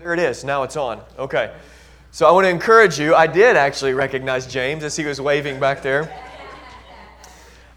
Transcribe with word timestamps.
there 0.00 0.14
it 0.14 0.18
is. 0.18 0.44
Now 0.44 0.62
it's 0.62 0.78
on. 0.78 1.02
Okay. 1.18 1.52
So 2.10 2.26
I 2.26 2.30
want 2.30 2.46
to 2.46 2.48
encourage 2.48 2.98
you. 2.98 3.14
I 3.14 3.26
did 3.26 3.54
actually 3.54 3.92
recognize 3.92 4.46
James 4.46 4.82
as 4.82 4.96
he 4.96 5.04
was 5.04 5.20
waving 5.20 5.60
back 5.60 5.82
there. 5.82 6.10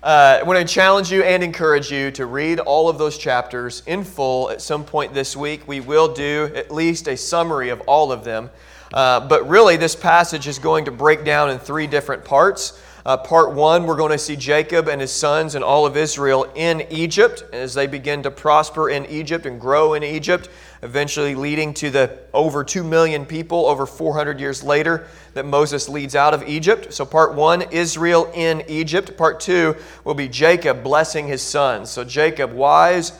Uh, 0.02 0.40
I 0.40 0.44
want 0.44 0.66
to 0.66 0.74
challenge 0.74 1.12
you 1.12 1.22
and 1.24 1.44
encourage 1.44 1.92
you 1.92 2.12
to 2.12 2.26
read 2.26 2.60
all 2.60 2.88
of 2.88 2.98
those 2.98 3.18
chapters 3.18 3.84
in 3.88 4.06
full 4.06 4.50
at 4.52 4.62
some 4.62 4.86
point 4.86 5.14
this 5.14 5.36
week. 5.36 5.68
We 5.68 5.82
will 5.82 6.14
do 6.14 6.50
at 6.56 6.72
least 6.72 7.10
a 7.10 7.18
summary 7.18 7.68
of 7.68 7.82
all 7.82 8.14
of 8.14 8.24
them. 8.24 8.50
Uh, 8.94 9.28
but 9.28 9.50
really, 9.50 9.76
this 9.76 9.96
passage 9.96 10.48
is 10.48 10.60
going 10.60 10.86
to 10.86 10.92
break 10.92 11.26
down 11.26 11.50
in 11.50 11.60
three 11.60 11.88
different 11.88 12.24
parts. 12.24 12.82
Uh, 13.06 13.18
part 13.18 13.52
one, 13.52 13.86
we're 13.86 13.98
going 13.98 14.14
to 14.14 14.18
see 14.18 14.38
Jacob 14.38 14.88
and 14.88 15.02
his 15.02 15.12
sons 15.12 15.56
and 15.56 15.64
all 15.64 15.86
of 15.86 15.98
Israel 15.98 16.50
in 16.56 16.86
Egypt 16.90 17.44
as 17.52 17.74
they 17.74 17.86
begin 17.86 18.24
to 18.24 18.32
prosper 18.32 18.90
in 18.90 19.06
Egypt 19.08 19.46
and 19.46 19.60
grow 19.60 19.94
in 19.94 20.04
Egypt, 20.04 20.48
eventually 20.84 21.34
leading 21.34 21.74
to 21.76 21.90
the 21.90 22.20
over 22.34 22.64
2 22.64 22.84
million 22.84 23.26
people 23.26 23.66
over 23.66 23.86
400 23.86 24.40
years 24.40 24.64
later 24.64 25.08
that 25.34 25.46
Moses 25.46 25.88
leads 25.88 26.16
out 26.16 26.34
of 26.34 26.48
Egypt. 26.48 26.94
So, 26.94 27.06
part 27.06 27.34
one, 27.34 27.64
Israel 27.72 28.30
in 28.34 28.64
Egypt. 28.68 29.18
Part 29.18 29.40
two 29.40 29.76
will 30.04 30.14
be 30.14 30.28
Jacob 30.28 30.84
blessing 30.84 31.28
his 31.28 31.42
sons. 31.42 31.90
So, 31.90 32.04
Jacob, 32.04 32.52
wise, 32.52 33.14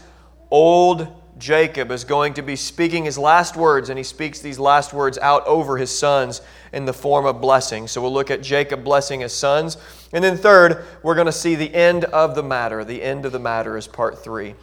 old, 0.52 1.08
Jacob 1.38 1.92
is 1.92 2.04
going 2.04 2.36
to 2.36 2.42
be 2.42 2.56
speaking 2.56 3.06
his 3.06 3.18
last 3.18 3.56
words, 3.56 3.90
and 3.90 3.98
he 3.98 4.04
speaks 4.04 4.40
these 4.40 4.60
last 4.60 4.94
words 4.94 5.18
out 5.18 5.46
over 5.48 5.78
his 5.78 5.98
sons 5.98 6.42
in 6.72 6.86
the 6.86 6.94
form 6.94 7.26
of 7.26 7.42
blessing. 7.42 7.88
So 7.88 8.02
we'll 8.02 8.14
look 8.14 8.32
at 8.32 8.42
Jacob 8.42 8.84
blessing 8.84 9.22
his 9.22 9.34
sons. 9.34 9.78
And 10.12 10.24
then, 10.24 10.38
third, 10.38 10.86
we're 11.02 11.16
going 11.16 11.26
to 11.26 11.32
see 11.32 11.56
the 11.56 11.74
end 11.74 12.06
of 12.06 12.36
the 12.36 12.44
matter. 12.44 12.84
The 12.84 13.02
end 13.02 13.26
of 13.26 13.32
the 13.32 13.40
matter 13.40 13.78
is 13.78 13.88
part 13.88 14.24
three. 14.24 14.56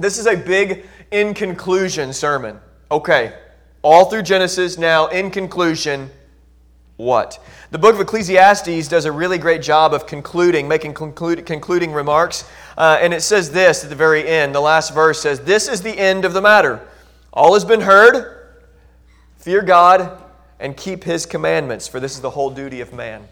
This 0.00 0.16
is 0.16 0.26
a 0.26 0.34
big 0.34 0.86
in 1.10 1.34
conclusion 1.34 2.14
sermon. 2.14 2.58
Okay, 2.90 3.34
all 3.82 4.06
through 4.06 4.22
Genesis, 4.22 4.78
now 4.78 5.08
in 5.08 5.30
conclusion, 5.30 6.10
what? 6.96 7.38
The 7.70 7.78
book 7.78 7.96
of 7.96 8.00
Ecclesiastes 8.00 8.88
does 8.88 9.04
a 9.04 9.12
really 9.12 9.36
great 9.36 9.60
job 9.60 9.92
of 9.92 10.06
concluding, 10.06 10.66
making 10.66 10.94
conclude, 10.94 11.44
concluding 11.44 11.92
remarks. 11.92 12.48
Uh, 12.78 12.98
and 13.00 13.12
it 13.12 13.20
says 13.20 13.52
this 13.52 13.84
at 13.84 13.90
the 13.90 13.96
very 13.96 14.26
end. 14.26 14.54
The 14.54 14.60
last 14.60 14.94
verse 14.94 15.20
says, 15.20 15.40
This 15.40 15.68
is 15.68 15.82
the 15.82 15.98
end 15.98 16.24
of 16.24 16.32
the 16.32 16.40
matter. 16.40 16.80
All 17.30 17.52
has 17.52 17.66
been 17.66 17.82
heard. 17.82 18.38
Fear 19.36 19.62
God 19.62 20.18
and 20.58 20.74
keep 20.76 21.04
his 21.04 21.26
commandments, 21.26 21.86
for 21.86 22.00
this 22.00 22.14
is 22.14 22.22
the 22.22 22.30
whole 22.30 22.50
duty 22.50 22.80
of 22.80 22.94
man. 22.94 23.28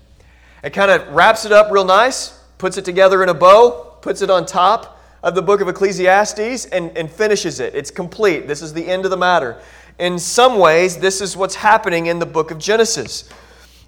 It 0.63 0.75
kind 0.75 0.91
of 0.91 1.09
wraps 1.09 1.47
it 1.47 1.53
up 1.53 1.73
real 1.73 1.87
nice, 1.87 2.39
puts 2.59 2.77
it 2.77 2.85
together 2.85 3.23
in 3.23 3.31
a 3.31 3.35
bow, 3.35 3.97
puts 4.03 4.21
it 4.21 4.29
on 4.29 4.45
top 4.45 4.97
of 5.23 5.35
the 5.35 5.43
book 5.43 5.61
of 5.61 5.69
Ecclesiastes, 5.69 6.67
and, 6.67 6.97
and 6.97 7.11
finishes 7.11 7.61
it. 7.61 7.75
It's 7.75 7.91
complete. 7.91 8.47
This 8.47 8.63
is 8.63 8.73
the 8.73 8.87
end 8.87 9.05
of 9.05 9.11
the 9.11 9.17
matter. 9.17 9.61
In 9.99 10.19
some 10.19 10.59
ways, 10.59 10.97
this 10.97 11.21
is 11.21 11.37
what's 11.37 11.57
happening 11.57 12.07
in 12.07 12.19
the 12.19 12.27
book 12.27 12.51
of 12.51 12.59
Genesis. 12.59 13.29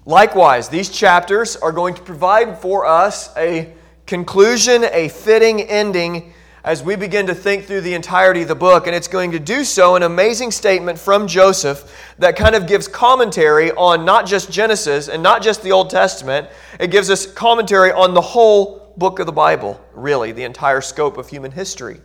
Likewise, 0.05 0.67
these 0.67 0.89
chapters 0.89 1.55
are 1.55 1.71
going 1.71 1.93
to 1.93 2.01
provide 2.01 2.57
for 2.59 2.85
us 2.85 3.35
a 3.37 3.71
conclusion, 4.05 4.83
a 4.91 5.07
fitting 5.07 5.61
ending 5.61 6.33
as 6.63 6.83
we 6.83 6.95
begin 6.95 7.25
to 7.27 7.33
think 7.33 7.65
through 7.65 7.81
the 7.81 7.93
entirety 7.93 8.41
of 8.41 8.47
the 8.47 8.55
book. 8.55 8.87
And 8.87 8.95
it's 8.95 9.07
going 9.07 9.31
to 9.31 9.39
do 9.39 9.63
so 9.63 9.95
an 9.95 10.03
amazing 10.03 10.51
statement 10.51 10.99
from 10.99 11.27
Joseph 11.27 12.13
that 12.19 12.35
kind 12.35 12.55
of 12.55 12.67
gives 12.67 12.87
commentary 12.87 13.71
on 13.71 14.05
not 14.05 14.25
just 14.25 14.51
Genesis 14.51 15.07
and 15.07 15.23
not 15.23 15.41
just 15.41 15.63
the 15.63 15.71
Old 15.71 15.89
Testament, 15.89 16.49
it 16.79 16.91
gives 16.91 17.09
us 17.09 17.31
commentary 17.31 17.91
on 17.91 18.13
the 18.13 18.21
whole 18.21 18.80
book 19.01 19.17
of 19.17 19.25
the 19.25 19.31
Bible, 19.31 19.83
really, 19.95 20.31
the 20.31 20.43
entire 20.43 20.79
scope 20.79 21.17
of 21.17 21.27
human 21.27 21.51
history. 21.51 21.99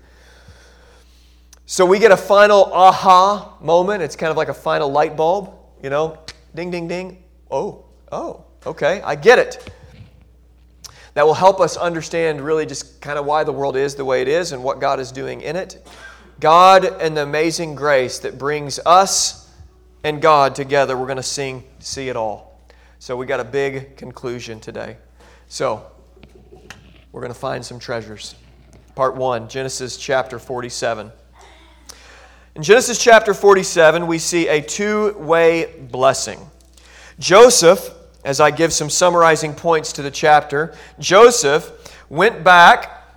So 1.66 1.84
we 1.84 1.98
get 1.98 2.10
a 2.10 2.16
final 2.16 2.72
aha 2.72 3.58
moment. 3.60 4.02
It's 4.02 4.16
kind 4.16 4.30
of 4.30 4.38
like 4.38 4.48
a 4.48 4.54
final 4.54 4.90
light 4.90 5.14
bulb, 5.14 5.52
you 5.82 5.90
know, 5.90 6.18
ding, 6.54 6.70
ding, 6.70 6.88
ding. 6.88 7.22
Oh, 7.50 7.84
oh, 8.10 8.44
okay, 8.64 9.02
I 9.02 9.14
get 9.14 9.38
it 9.38 9.70
that 11.12 11.26
will 11.26 11.34
help 11.34 11.60
us 11.60 11.76
understand 11.76 12.40
really 12.40 12.64
just 12.64 13.00
kind 13.02 13.18
of 13.18 13.26
why 13.26 13.44
the 13.44 13.52
world 13.52 13.76
is 13.76 13.94
the 13.94 14.04
way 14.04 14.22
it 14.22 14.28
is 14.28 14.52
and 14.52 14.64
what 14.64 14.80
God 14.80 14.98
is 14.98 15.12
doing 15.12 15.42
in 15.42 15.54
it. 15.54 15.86
God 16.40 16.84
and 16.84 17.14
the 17.14 17.22
amazing 17.22 17.74
grace 17.74 18.18
that 18.20 18.38
brings 18.38 18.78
us 18.86 19.50
and 20.02 20.22
God 20.22 20.54
together. 20.54 20.96
We're 20.96 21.06
going 21.06 21.16
to 21.16 21.22
sing, 21.22 21.62
see 21.78 22.08
it 22.08 22.16
all. 22.16 22.60
So 22.98 23.16
we 23.16 23.26
got 23.26 23.40
a 23.40 23.44
big 23.44 23.98
conclusion 23.98 24.60
today. 24.60 24.96
So 25.48 25.90
we're 27.16 27.22
going 27.22 27.32
to 27.32 27.38
find 27.38 27.64
some 27.64 27.78
treasures. 27.78 28.34
Part 28.94 29.16
1, 29.16 29.48
Genesis 29.48 29.96
chapter 29.96 30.38
47. 30.38 31.10
In 32.54 32.62
Genesis 32.62 33.02
chapter 33.02 33.32
47, 33.32 34.06
we 34.06 34.18
see 34.18 34.48
a 34.48 34.60
two 34.60 35.16
way 35.16 35.80
blessing. 35.90 36.38
Joseph 37.18 37.90
as 38.22 38.38
I 38.38 38.50
give 38.50 38.70
some 38.70 38.90
summarizing 38.90 39.54
points 39.54 39.94
to 39.94 40.02
the 40.02 40.10
chapter, 40.10 40.74
Joseph 40.98 41.96
went 42.10 42.44
back 42.44 43.08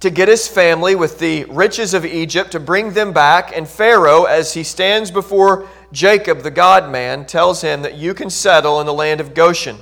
to 0.00 0.10
get 0.10 0.26
his 0.26 0.48
family 0.48 0.96
with 0.96 1.20
the 1.20 1.44
riches 1.44 1.94
of 1.94 2.04
Egypt 2.04 2.50
to 2.50 2.58
bring 2.58 2.92
them 2.92 3.12
back, 3.12 3.56
and 3.56 3.68
Pharaoh, 3.68 4.24
as 4.24 4.54
he 4.54 4.64
stands 4.64 5.12
before 5.12 5.68
Jacob, 5.92 6.40
the 6.40 6.50
God 6.50 6.90
man, 6.90 7.24
tells 7.24 7.60
him 7.60 7.82
that 7.82 7.94
you 7.94 8.14
can 8.14 8.30
settle 8.30 8.80
in 8.80 8.86
the 8.86 8.92
land 8.92 9.20
of 9.20 9.32
Goshen. 9.32 9.76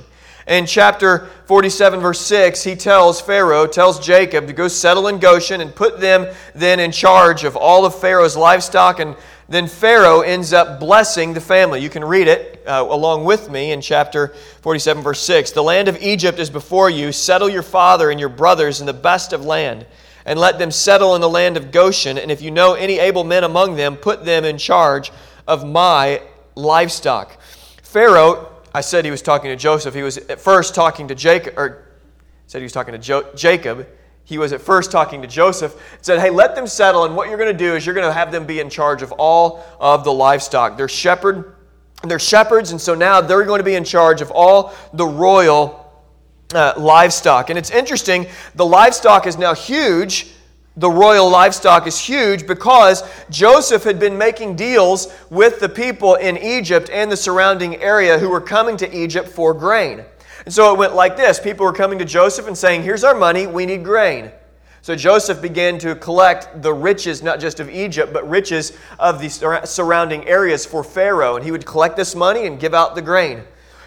In 0.47 0.65
chapter 0.65 1.29
47, 1.45 1.99
verse 1.99 2.19
6, 2.19 2.63
he 2.63 2.75
tells 2.75 3.21
Pharaoh, 3.21 3.65
tells 3.65 4.05
Jacob 4.05 4.47
to 4.47 4.53
go 4.53 4.67
settle 4.67 5.07
in 5.07 5.19
Goshen 5.19 5.61
and 5.61 5.73
put 5.73 5.99
them 5.99 6.27
then 6.53 6.79
in 6.79 6.91
charge 6.91 7.43
of 7.43 7.55
all 7.55 7.85
of 7.85 7.95
Pharaoh's 7.95 8.35
livestock 8.35 8.99
and 8.99 9.15
then 9.49 9.67
Pharaoh 9.67 10.21
ends 10.21 10.53
up 10.53 10.79
blessing 10.79 11.33
the 11.33 11.41
family. 11.41 11.81
You 11.81 11.89
can 11.89 12.03
read 12.03 12.27
it 12.27 12.63
uh, 12.65 12.85
along 12.89 13.25
with 13.25 13.49
me 13.49 13.71
in 13.71 13.81
chapter 13.81 14.29
47, 14.61 15.03
verse 15.03 15.19
6. 15.21 15.51
The 15.51 15.61
land 15.61 15.87
of 15.87 16.01
Egypt 16.01 16.39
is 16.39 16.49
before 16.49 16.89
you. 16.89 17.11
Settle 17.11 17.49
your 17.49 17.61
father 17.61 18.09
and 18.09 18.19
your 18.19 18.29
brothers 18.29 18.79
in 18.79 18.87
the 18.87 18.93
best 18.93 19.33
of 19.33 19.45
land, 19.45 19.85
and 20.25 20.39
let 20.39 20.59
them 20.59 20.71
settle 20.71 21.15
in 21.15 21.21
the 21.21 21.29
land 21.29 21.57
of 21.57 21.71
Goshen. 21.71 22.17
And 22.17 22.31
if 22.31 22.41
you 22.41 22.51
know 22.51 22.73
any 22.73 22.99
able 22.99 23.25
men 23.25 23.43
among 23.43 23.75
them, 23.75 23.97
put 23.97 24.23
them 24.23 24.45
in 24.45 24.57
charge 24.57 25.11
of 25.47 25.67
my 25.67 26.21
livestock. 26.55 27.37
Pharaoh, 27.83 28.52
I 28.73 28.81
said 28.81 29.05
he 29.05 29.11
was 29.11 29.21
talking 29.21 29.49
to 29.49 29.55
Joseph. 29.55 29.93
He 29.93 30.01
was 30.01 30.17
at 30.17 30.39
first 30.39 30.73
talking 30.73 31.07
to 31.09 31.15
Jacob, 31.15 31.57
or 31.57 31.87
said 32.47 32.59
he 32.59 32.63
was 32.63 32.73
talking 32.73 32.93
to 32.93 32.99
jo- 32.99 33.31
Jacob 33.35 33.87
he 34.25 34.37
was 34.37 34.53
at 34.53 34.61
first 34.61 34.91
talking 34.91 35.21
to 35.21 35.27
Joseph, 35.27 35.75
said, 36.01 36.19
Hey, 36.19 36.29
let 36.29 36.55
them 36.55 36.65
settle, 36.65 37.03
and 37.05 37.15
what 37.15 37.27
you're 37.27 37.37
going 37.37 37.51
to 37.51 37.57
do 37.57 37.75
is 37.75 37.85
you're 37.85 37.95
going 37.95 38.07
to 38.07 38.13
have 38.13 38.31
them 38.31 38.45
be 38.45 38.59
in 38.59 38.69
charge 38.69 39.01
of 39.01 39.11
all 39.13 39.63
of 39.79 40.03
the 40.03 40.13
livestock. 40.13 40.77
They're 40.77 40.87
shepherd, 40.87 41.55
they're 42.03 42.19
shepherds, 42.19 42.71
and 42.71 42.79
so 42.79 42.95
now 42.95 43.19
they're 43.19 43.43
going 43.43 43.59
to 43.59 43.65
be 43.65 43.75
in 43.75 43.83
charge 43.83 44.21
of 44.21 44.31
all 44.31 44.73
the 44.93 45.05
royal 45.05 45.79
uh, 46.53 46.73
livestock. 46.77 47.49
And 47.49 47.59
it's 47.59 47.69
interesting, 47.69 48.27
the 48.55 48.65
livestock 48.65 49.27
is 49.27 49.37
now 49.37 49.53
huge. 49.53 50.27
The 50.75 50.89
royal 50.89 51.29
livestock 51.29 51.85
is 51.85 51.99
huge 51.99 52.47
because 52.47 53.03
Joseph 53.29 53.83
had 53.83 53.99
been 53.99 54.17
making 54.17 54.55
deals 54.55 55.13
with 55.29 55.59
the 55.59 55.69
people 55.69 56.15
in 56.15 56.35
Egypt 56.37 56.89
and 56.91 57.11
the 57.11 57.17
surrounding 57.17 57.75
area 57.75 58.17
who 58.17 58.29
were 58.29 58.41
coming 58.41 58.75
to 58.77 58.97
Egypt 58.97 59.29
for 59.29 59.53
grain. 59.53 60.03
And 60.45 60.53
so 60.53 60.73
it 60.73 60.77
went 60.77 60.95
like 60.95 61.15
this 61.15 61.39
people 61.39 61.65
were 61.65 61.73
coming 61.73 61.99
to 61.99 62.05
Joseph 62.05 62.47
and 62.47 62.57
saying, 62.57 62.81
Here's 62.81 63.03
our 63.03 63.13
money, 63.13 63.45
we 63.45 63.67
need 63.67 63.83
grain. 63.83 64.31
So 64.81 64.95
Joseph 64.95 65.41
began 65.41 65.77
to 65.79 65.95
collect 65.95 66.61
the 66.61 66.73
riches, 66.73 67.23
not 67.23 67.39
just 67.39 67.61
of 67.61 67.69
Egypt, 67.69 68.11
but 68.11 68.27
riches 68.29 68.77
of 68.99 69.21
the 69.21 69.29
surrounding 69.63 70.27
areas 70.27 70.65
for 70.65 70.83
Pharaoh. 70.83 71.37
And 71.37 71.45
he 71.45 71.51
would 71.51 71.65
collect 71.65 71.95
this 71.95 72.15
money 72.15 72.47
and 72.47 72.59
give 72.59 72.73
out 72.73 72.93
the 72.93 73.01
grain. 73.01 73.43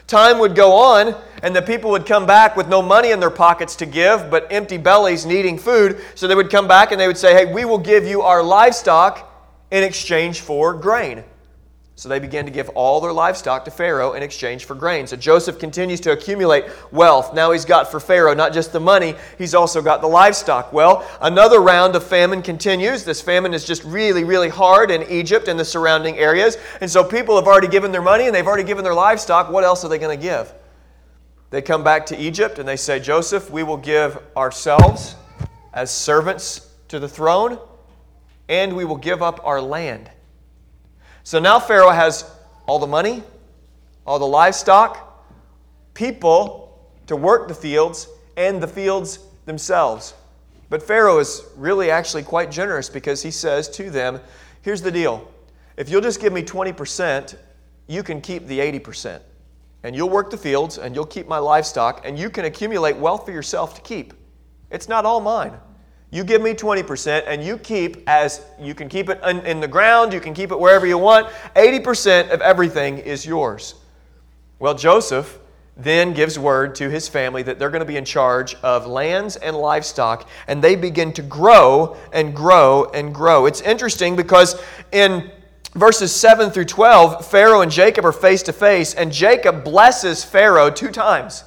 Time 0.07 0.39
would 0.39 0.55
go 0.55 0.73
on, 0.73 1.17
and 1.43 1.55
the 1.55 1.63
people 1.63 1.91
would 1.91 2.07
come 2.07 2.27
back 2.27 2.57
with 2.57 2.69
no 2.69 2.81
money 2.81 3.11
in 3.11 3.19
their 3.19 3.31
pockets 3.31 3.75
to 3.77 3.87
give, 3.87 4.31
but 4.31 4.47
empty 4.53 4.77
bellies 4.77 5.27
needing 5.27 5.59
food. 5.59 6.01
So 6.15 6.29
they 6.29 6.35
would 6.35 6.51
come 6.51 6.69
back 6.69 6.93
and 6.93 7.01
they 7.01 7.09
would 7.09 7.19
say, 7.19 7.35
Hey, 7.35 7.53
we 7.53 7.65
will 7.65 7.79
give 7.79 8.05
you 8.05 8.23
our 8.23 8.43
livestock 8.43 9.33
in 9.71 9.83
exchange 9.83 10.41
for 10.41 10.75
grain. 10.75 11.25
So 11.99 12.11
they 12.11 12.19
began 12.19 12.45
to 12.45 12.51
give 12.51 12.69
all 12.71 13.01
their 13.01 13.13
livestock 13.13 13.65
to 13.65 13.71
Pharaoh 13.71 14.13
in 14.13 14.23
exchange 14.23 14.67
for 14.67 14.75
grain. 14.75 15.07
So 15.07 15.17
Joseph 15.17 15.59
continues 15.59 15.99
to 16.01 16.13
accumulate 16.13 16.67
wealth. 16.93 17.33
Now 17.33 17.53
he's 17.53 17.65
got 17.65 17.91
for 17.91 18.01
Pharaoh 18.01 18.35
not 18.35 18.53
just 18.53 18.71
the 18.71 18.81
money, 18.81 19.15
he's 19.39 19.55
also 19.55 19.81
got 19.81 20.03
the 20.03 20.07
livestock. 20.07 20.75
Well, 20.75 21.09
another 21.23 21.59
round 21.59 21.97
of 21.97 22.05
famine 22.05 22.43
continues. 22.43 23.03
This 23.03 23.23
famine 23.23 23.55
is 23.55 23.65
just 23.65 23.83
really, 23.83 24.25
really 24.25 24.51
hard 24.51 24.91
in 24.91 25.05
Egypt 25.05 25.49
and 25.49 25.59
the 25.59 25.65
surrounding 25.65 26.19
areas. 26.19 26.59
And 26.83 26.91
so 26.91 27.03
people 27.03 27.35
have 27.37 27.47
already 27.47 27.69
given 27.69 27.93
their 27.93 28.03
money 28.03 28.27
and 28.27 28.35
they've 28.35 28.47
already 28.47 28.65
given 28.65 28.85
their 28.85 28.95
livestock. 28.95 29.51
What 29.51 29.65
else 29.65 29.83
are 29.83 29.89
they 29.89 29.99
going 29.99 30.19
to 30.19 30.23
give? 30.23 30.53
They 31.49 31.63
come 31.63 31.83
back 31.83 32.05
to 32.07 32.19
Egypt 32.19 32.59
and 32.59 32.69
they 32.69 32.77
say, 32.77 33.01
Joseph, 33.01 33.51
we 33.51 33.63
will 33.63 33.79
give 33.79 34.19
ourselves 34.37 35.17
as 35.73 35.91
servants 35.91 36.71
to 36.89 36.99
the 36.99 37.09
throne 37.09 37.59
and 38.51 38.77
we 38.77 38.85
will 38.85 38.97
give 38.97 39.23
up 39.23 39.41
our 39.45 39.63
land. 39.63 40.11
So 41.27 41.41
now 41.41 41.59
Pharaoh 41.59 41.91
has 41.91 42.25
all 42.67 42.79
the 42.79 42.87
money, 42.87 43.25
all 44.07 44.21
the 44.21 44.29
livestock, 44.29 45.27
people 45.93 46.89
to 47.09 47.17
work 47.17 47.49
the 47.49 47.55
fields, 47.55 48.07
and 48.37 48.63
the 48.63 48.69
fields 48.69 49.19
themselves. 49.45 50.15
But 50.71 50.85
Pharaoh 50.85 51.19
is 51.19 51.43
really 51.57 51.91
actually 51.91 52.23
quite 52.23 52.53
generous 52.53 52.89
because 52.89 53.25
he 53.25 53.33
says 53.33 53.69
to 53.71 53.91
them, 53.91 54.21
Here's 54.63 54.83
the 54.83 54.93
deal. 54.93 55.29
if 55.77 55.89
you'll 55.89 56.01
just 56.01 56.21
give 56.21 56.33
me 56.33 56.45
20%, 56.45 57.37
you 57.89 58.05
can 58.05 58.21
keep 58.21 58.47
the 58.47 58.61
80%. 58.61 59.21
And 59.83 59.97
you'll 59.97 60.09
work 60.09 60.31
the 60.31 60.39
fields 60.39 60.79
and 60.79 60.95
you'll 60.95 61.07
keep 61.07 61.27
my 61.27 61.39
livestock 61.39 62.07
and 62.07 62.17
you 62.17 62.31
can 62.31 62.45
accumulate 62.45 62.97
wealth 62.99 63.25
for 63.27 63.33
yourself 63.33 63.75
to 63.75 63.81
keep. 63.81 64.15
It's 64.71 64.89
not 64.89 65.05
all 65.05 65.21
mine. 65.21 65.55
You 66.11 66.25
give 66.25 66.41
me 66.41 66.55
20% 66.55 67.25
and 67.27 67.43
you 67.43 67.59
keep 67.59 68.09
as 68.09 68.45
you 68.61 68.75
can 68.75 68.89
keep 68.89 69.09
it 69.09 69.21
in, 69.25 69.45
in 69.45 69.61
the 69.61 69.69
ground, 69.69 70.13
you 70.13 70.21
can 70.21 70.35
keep 70.35 70.53
it 70.53 70.59
wherever 70.59 70.87
you 70.87 70.99
want. 70.99 71.29
80% 71.55 72.31
of 72.31 72.41
everything 72.41 72.99
is 72.99 73.27
yours. 73.27 73.75
Well, 74.59 74.75
Joseph 74.75 75.39
then 75.77 76.15
gives 76.15 76.39
word 76.39 76.75
to 76.77 76.89
his 76.89 77.07
family 77.07 77.43
that 77.43 77.59
they're 77.59 77.71
going 77.71 77.81
to 77.81 77.87
be 77.87 77.99
in 77.99 78.05
charge 78.05 78.55
of 78.57 78.87
lands 78.87 79.37
and 79.37 79.55
livestock, 79.55 80.29
and 80.49 80.63
they 80.63 80.75
begin 80.75 81.13
to 81.13 81.23
grow 81.23 81.97
and 82.13 82.35
grow 82.35 82.91
and 82.95 83.15
grow. 83.15 83.45
It's 83.45 83.61
interesting 83.61 84.17
because 84.17 84.59
in 84.93 85.31
verses 85.75 86.15
7 86.15 86.51
through 86.51 86.65
12, 86.65 87.27
Pharaoh 87.27 87.61
and 87.61 87.71
Jacob 87.71 88.07
are 88.07 88.13
face 88.13 88.43
to 88.45 88.53
face, 88.55 88.95
and 88.95 89.13
Jacob 89.13 89.65
blesses 89.65 90.25
Pharaoh 90.25 90.71
two 90.71 90.91
times. 90.91 91.45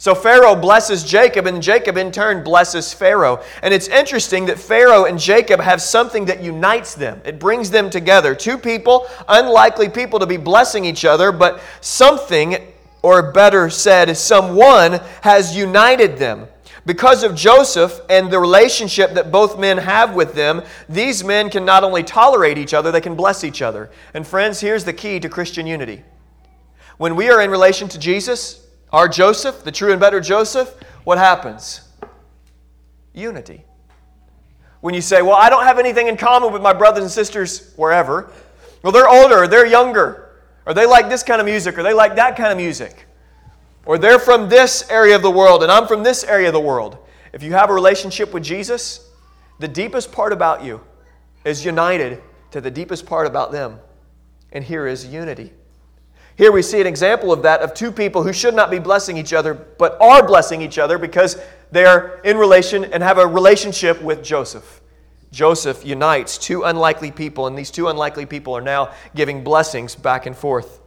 So 0.00 0.14
Pharaoh 0.14 0.56
blesses 0.56 1.04
Jacob, 1.04 1.46
and 1.46 1.62
Jacob 1.62 1.98
in 1.98 2.10
turn 2.10 2.42
blesses 2.42 2.90
Pharaoh. 2.90 3.44
And 3.62 3.74
it's 3.74 3.86
interesting 3.86 4.46
that 4.46 4.58
Pharaoh 4.58 5.04
and 5.04 5.18
Jacob 5.18 5.60
have 5.60 5.82
something 5.82 6.24
that 6.24 6.42
unites 6.42 6.94
them. 6.94 7.20
It 7.22 7.38
brings 7.38 7.68
them 7.70 7.90
together. 7.90 8.34
Two 8.34 8.56
people, 8.56 9.06
unlikely 9.28 9.90
people 9.90 10.18
to 10.18 10.24
be 10.24 10.38
blessing 10.38 10.86
each 10.86 11.04
other, 11.04 11.32
but 11.32 11.60
something, 11.82 12.72
or 13.02 13.30
better 13.30 13.68
said, 13.68 14.16
someone 14.16 15.00
has 15.20 15.54
united 15.54 16.16
them. 16.16 16.46
Because 16.86 17.22
of 17.22 17.34
Joseph 17.34 18.00
and 18.08 18.30
the 18.30 18.38
relationship 18.38 19.12
that 19.12 19.30
both 19.30 19.58
men 19.58 19.76
have 19.76 20.14
with 20.14 20.32
them, 20.32 20.62
these 20.88 21.22
men 21.22 21.50
can 21.50 21.66
not 21.66 21.84
only 21.84 22.04
tolerate 22.04 22.56
each 22.56 22.72
other, 22.72 22.90
they 22.90 23.02
can 23.02 23.16
bless 23.16 23.44
each 23.44 23.60
other. 23.60 23.90
And 24.14 24.26
friends, 24.26 24.60
here's 24.60 24.86
the 24.86 24.94
key 24.94 25.20
to 25.20 25.28
Christian 25.28 25.66
unity. 25.66 26.04
When 26.96 27.16
we 27.16 27.28
are 27.28 27.42
in 27.42 27.50
relation 27.50 27.86
to 27.88 27.98
Jesus, 27.98 28.66
our 28.92 29.08
Joseph, 29.08 29.64
the 29.64 29.72
true 29.72 29.92
and 29.92 30.00
better 30.00 30.20
Joseph, 30.20 30.74
what 31.04 31.18
happens? 31.18 31.82
Unity. 33.14 33.64
When 34.80 34.94
you 34.94 35.00
say, 35.00 35.22
Well, 35.22 35.36
I 35.36 35.50
don't 35.50 35.64
have 35.64 35.78
anything 35.78 36.08
in 36.08 36.16
common 36.16 36.52
with 36.52 36.62
my 36.62 36.72
brothers 36.72 37.02
and 37.02 37.10
sisters 37.10 37.72
wherever, 37.76 38.30
well, 38.82 38.92
they're 38.92 39.08
older, 39.08 39.44
or 39.44 39.46
they're 39.46 39.66
younger, 39.66 40.30
or 40.64 40.72
they 40.72 40.86
like 40.86 41.08
this 41.08 41.22
kind 41.22 41.40
of 41.40 41.46
music, 41.46 41.76
or 41.76 41.82
they 41.82 41.92
like 41.92 42.16
that 42.16 42.36
kind 42.36 42.50
of 42.50 42.56
music, 42.56 43.06
or 43.84 43.98
they're 43.98 44.18
from 44.18 44.48
this 44.48 44.88
area 44.90 45.14
of 45.14 45.22
the 45.22 45.30
world, 45.30 45.62
and 45.62 45.70
I'm 45.70 45.86
from 45.86 46.02
this 46.02 46.24
area 46.24 46.48
of 46.48 46.54
the 46.54 46.60
world. 46.60 46.96
If 47.32 47.42
you 47.42 47.52
have 47.52 47.70
a 47.70 47.74
relationship 47.74 48.32
with 48.32 48.42
Jesus, 48.42 49.08
the 49.58 49.68
deepest 49.68 50.10
part 50.10 50.32
about 50.32 50.64
you 50.64 50.80
is 51.44 51.64
united 51.64 52.22
to 52.50 52.60
the 52.60 52.70
deepest 52.70 53.06
part 53.06 53.26
about 53.26 53.52
them. 53.52 53.78
And 54.52 54.64
here 54.64 54.86
is 54.86 55.06
unity. 55.06 55.52
Here 56.40 56.50
we 56.50 56.62
see 56.62 56.80
an 56.80 56.86
example 56.86 57.34
of 57.34 57.42
that 57.42 57.60
of 57.60 57.74
two 57.74 57.92
people 57.92 58.22
who 58.22 58.32
should 58.32 58.54
not 58.54 58.70
be 58.70 58.78
blessing 58.78 59.18
each 59.18 59.34
other, 59.34 59.52
but 59.52 60.00
are 60.00 60.26
blessing 60.26 60.62
each 60.62 60.78
other 60.78 60.96
because 60.96 61.36
they're 61.70 62.18
in 62.20 62.38
relation 62.38 62.82
and 62.82 63.02
have 63.02 63.18
a 63.18 63.26
relationship 63.26 64.00
with 64.00 64.24
Joseph. 64.24 64.80
Joseph 65.32 65.84
unites 65.84 66.38
two 66.38 66.62
unlikely 66.62 67.10
people, 67.10 67.46
and 67.46 67.58
these 67.58 67.70
two 67.70 67.88
unlikely 67.88 68.24
people 68.24 68.56
are 68.56 68.62
now 68.62 68.90
giving 69.14 69.44
blessings 69.44 69.94
back 69.94 70.24
and 70.24 70.34
forth. 70.34 70.80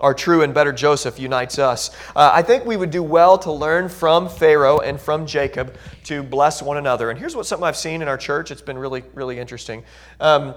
Our 0.00 0.14
true 0.14 0.40
and 0.40 0.54
better 0.54 0.72
Joseph 0.72 1.18
unites 1.18 1.58
us. 1.58 1.90
Uh, 2.16 2.30
I 2.32 2.40
think 2.40 2.64
we 2.64 2.78
would 2.78 2.90
do 2.90 3.02
well 3.02 3.36
to 3.40 3.52
learn 3.52 3.90
from 3.90 4.30
Pharaoh 4.30 4.78
and 4.78 4.98
from 4.98 5.26
Jacob 5.26 5.76
to 6.04 6.22
bless 6.22 6.62
one 6.62 6.78
another. 6.78 7.10
And 7.10 7.18
here's 7.18 7.36
what 7.36 7.44
something 7.44 7.66
I've 7.66 7.76
seen 7.76 8.00
in 8.00 8.08
our 8.08 8.16
church. 8.16 8.50
It's 8.50 8.62
been 8.62 8.78
really, 8.78 9.04
really 9.12 9.38
interesting. 9.38 9.84
Um, 10.20 10.54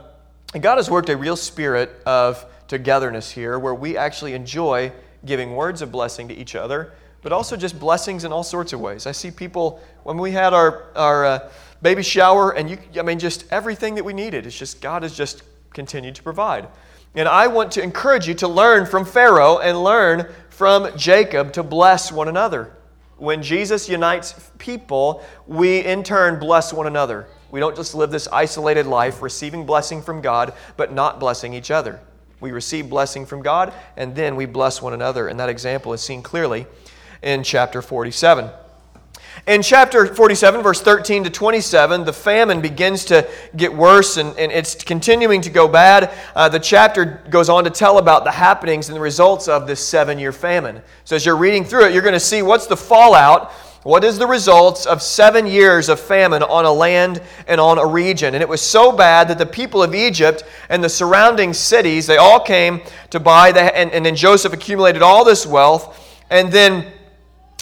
God 0.57 0.77
has 0.77 0.89
worked 0.89 1.09
a 1.09 1.17
real 1.17 1.35
spirit 1.35 1.91
of 2.05 2.45
togetherness 2.69 3.31
here 3.31 3.59
where 3.59 3.75
we 3.75 3.97
actually 3.97 4.33
enjoy 4.33 4.93
giving 5.25 5.55
words 5.55 5.81
of 5.81 5.91
blessing 5.91 6.29
to 6.29 6.33
each 6.33 6.55
other, 6.55 6.93
but 7.21 7.33
also 7.33 7.57
just 7.57 7.77
blessings 7.77 8.23
in 8.23 8.31
all 8.31 8.43
sorts 8.43 8.71
of 8.71 8.79
ways. 8.79 9.05
I 9.05 9.11
see 9.11 9.31
people, 9.31 9.81
when 10.03 10.17
we 10.17 10.31
had 10.31 10.53
our, 10.53 10.85
our 10.95 11.25
uh, 11.25 11.51
baby 11.81 12.03
shower, 12.03 12.51
and 12.51 12.69
you, 12.69 12.77
I 12.97 13.01
mean, 13.01 13.19
just 13.19 13.45
everything 13.51 13.95
that 13.95 14.05
we 14.05 14.13
needed, 14.13 14.45
it's 14.45 14.57
just 14.57 14.81
God 14.81 15.03
has 15.03 15.17
just 15.17 15.43
continued 15.73 16.15
to 16.15 16.23
provide. 16.23 16.67
And 17.15 17.27
I 17.27 17.47
want 17.47 17.71
to 17.73 17.81
encourage 17.81 18.27
you 18.27 18.35
to 18.35 18.47
learn 18.47 18.85
from 18.85 19.03
Pharaoh 19.03 19.57
and 19.57 19.83
learn 19.83 20.31
from 20.49 20.95
Jacob 20.95 21.51
to 21.53 21.63
bless 21.63 22.11
one 22.11 22.27
another. 22.27 22.71
When 23.17 23.41
Jesus 23.41 23.89
unites 23.89 24.51
people, 24.59 25.23
we 25.47 25.79
in 25.79 26.03
turn 26.03 26.39
bless 26.39 26.71
one 26.71 26.87
another. 26.87 27.27
We 27.51 27.59
don't 27.59 27.75
just 27.75 27.95
live 27.95 28.11
this 28.11 28.27
isolated 28.27 28.85
life, 28.85 29.21
receiving 29.23 29.65
blessing 29.65 30.01
from 30.03 30.21
God, 30.21 30.53
but 30.77 30.93
not 30.93 31.19
blessing 31.19 31.53
each 31.53 31.71
other. 31.71 31.99
We 32.39 32.51
receive 32.51 32.89
blessing 32.89 33.25
from 33.25 33.41
God, 33.41 33.73
and 33.97 34.15
then 34.15 34.35
we 34.35 34.45
bless 34.45 34.81
one 34.81 34.93
another. 34.93 35.27
And 35.27 35.39
that 35.39 35.49
example 35.49 35.93
is 35.93 36.01
seen 36.01 36.21
clearly 36.21 36.67
in 37.21 37.43
chapter 37.43 37.81
47. 37.81 38.49
In 39.47 39.61
chapter 39.61 40.05
47, 40.05 40.61
verse 40.61 40.81
13 40.81 41.23
to 41.23 41.29
27, 41.29 42.03
the 42.03 42.13
famine 42.13 42.61
begins 42.61 43.05
to 43.05 43.27
get 43.55 43.73
worse 43.73 44.17
and, 44.17 44.37
and 44.37 44.51
it's 44.51 44.75
continuing 44.83 45.41
to 45.41 45.49
go 45.49 45.67
bad. 45.67 46.11
Uh, 46.35 46.49
the 46.49 46.59
chapter 46.59 47.23
goes 47.29 47.49
on 47.49 47.63
to 47.63 47.69
tell 47.69 47.99
about 47.99 48.25
the 48.25 48.31
happenings 48.31 48.89
and 48.89 48.95
the 48.95 49.01
results 49.01 49.47
of 49.47 49.65
this 49.65 49.85
seven 49.85 50.19
year 50.19 50.31
famine. 50.31 50.81
So, 51.05 51.15
as 51.15 51.25
you're 51.25 51.37
reading 51.37 51.63
through 51.63 51.85
it, 51.85 51.93
you're 51.93 52.01
going 52.01 52.13
to 52.13 52.19
see 52.19 52.41
what's 52.41 52.67
the 52.67 52.77
fallout 52.77 53.53
what 53.83 54.03
is 54.03 54.17
the 54.17 54.27
results 54.27 54.85
of 54.85 55.01
seven 55.01 55.45
years 55.45 55.87
of 55.87 56.01
famine 56.01 56.43
on 56.43 56.65
a 56.65 56.71
land 56.71 57.21
and 57.47 57.61
on 57.61 57.77
a 57.77 57.85
region? 57.85 58.33
And 58.33 58.43
it 58.43 58.49
was 58.49 58.61
so 58.61 58.91
bad 58.91 59.29
that 59.29 59.37
the 59.37 59.45
people 59.45 59.81
of 59.81 59.95
Egypt 59.95 60.43
and 60.67 60.83
the 60.83 60.89
surrounding 60.89 61.53
cities, 61.53 62.05
they 62.05 62.17
all 62.17 62.41
came 62.41 62.81
to 63.11 63.21
buy, 63.21 63.53
the, 63.53 63.61
and, 63.75 63.89
and 63.91 64.05
then 64.05 64.17
Joseph 64.17 64.51
accumulated 64.51 65.01
all 65.01 65.23
this 65.23 65.45
wealth, 65.45 65.97
and 66.29 66.51
then, 66.51 66.91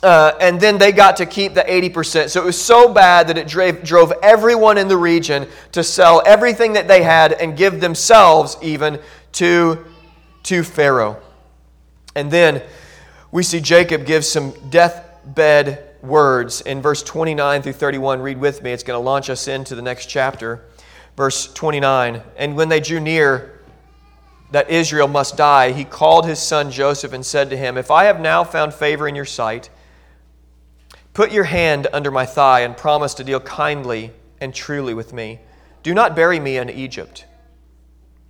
uh, 0.02 0.32
and 0.42 0.60
then 0.60 0.80
they 0.80 0.92
got 0.92 1.18
to 1.18 1.26
keep 1.28 1.54
the 1.54 1.62
80%. 1.62 2.30
So 2.30 2.42
it 2.42 2.46
was 2.46 2.60
so 2.60 2.92
bad 2.92 3.28
that 3.28 3.38
it 3.38 3.48
drove, 3.48 3.84
drove 3.84 4.12
everyone 4.24 4.80
in 4.80 4.88
the 4.88 4.98
region 4.98 5.48
to 5.74 5.84
sell 5.84 6.24
everything 6.26 6.74
that 6.74 6.88
they 6.88 7.04
had 7.04 7.34
and 7.34 7.56
give 7.56 7.80
themselves 7.80 8.58
even 8.64 9.00
to, 9.34 9.86
to 10.44 10.64
Pharaoh. 10.64 11.22
And 12.16 12.32
then 12.32 12.64
we 13.32 13.44
see 13.44 13.62
Jacob 13.62 14.08
give 14.08 14.26
some 14.26 14.52
deathbed 14.72 15.87
words 16.08 16.62
in 16.62 16.82
verse 16.82 17.04
29 17.04 17.62
through 17.62 17.74
31. 17.74 18.22
Read 18.22 18.40
with 18.40 18.64
me, 18.64 18.72
it's 18.72 18.84
going 18.84 18.98
to 19.00 19.04
launch 19.04 19.30
us 19.30 19.48
into 19.48 19.76
the 19.76 19.82
next 19.82 20.08
chapter. 20.08 20.66
Verse 21.16 21.52
29 21.54 22.22
And 22.38 22.56
when 22.56 22.70
they 22.70 22.80
drew 22.80 23.00
near 23.00 23.62
that 24.52 24.70
Israel 24.70 25.08
must 25.08 25.36
die, 25.36 25.72
he 25.72 25.84
called 25.84 26.26
his 26.26 26.40
son 26.40 26.72
Joseph 26.72 27.14
and 27.14 27.26
said 27.26 27.50
to 27.50 27.58
him, 27.58 27.78
If 27.78 27.92
I 27.92 28.06
have 28.06 28.20
now 28.20 28.44
found 28.44 28.74
favor 28.74 29.08
in 29.08 29.16
your 29.16 29.26
sight, 29.26 29.70
put 31.14 31.32
your 31.32 31.46
hand 31.46 31.88
under 31.92 32.12
my 32.12 32.26
thigh 32.26 32.62
and 32.62 32.78
promise 32.78 33.14
to 33.16 33.24
deal 33.24 33.40
kindly 33.40 34.12
and 34.40 34.54
truly 34.54 34.94
with 34.94 35.14
me. 35.14 35.40
Do 35.84 35.94
not 35.94 36.16
bury 36.16 36.40
me 36.40 36.58
in 36.58 36.70
Egypt, 36.70 37.26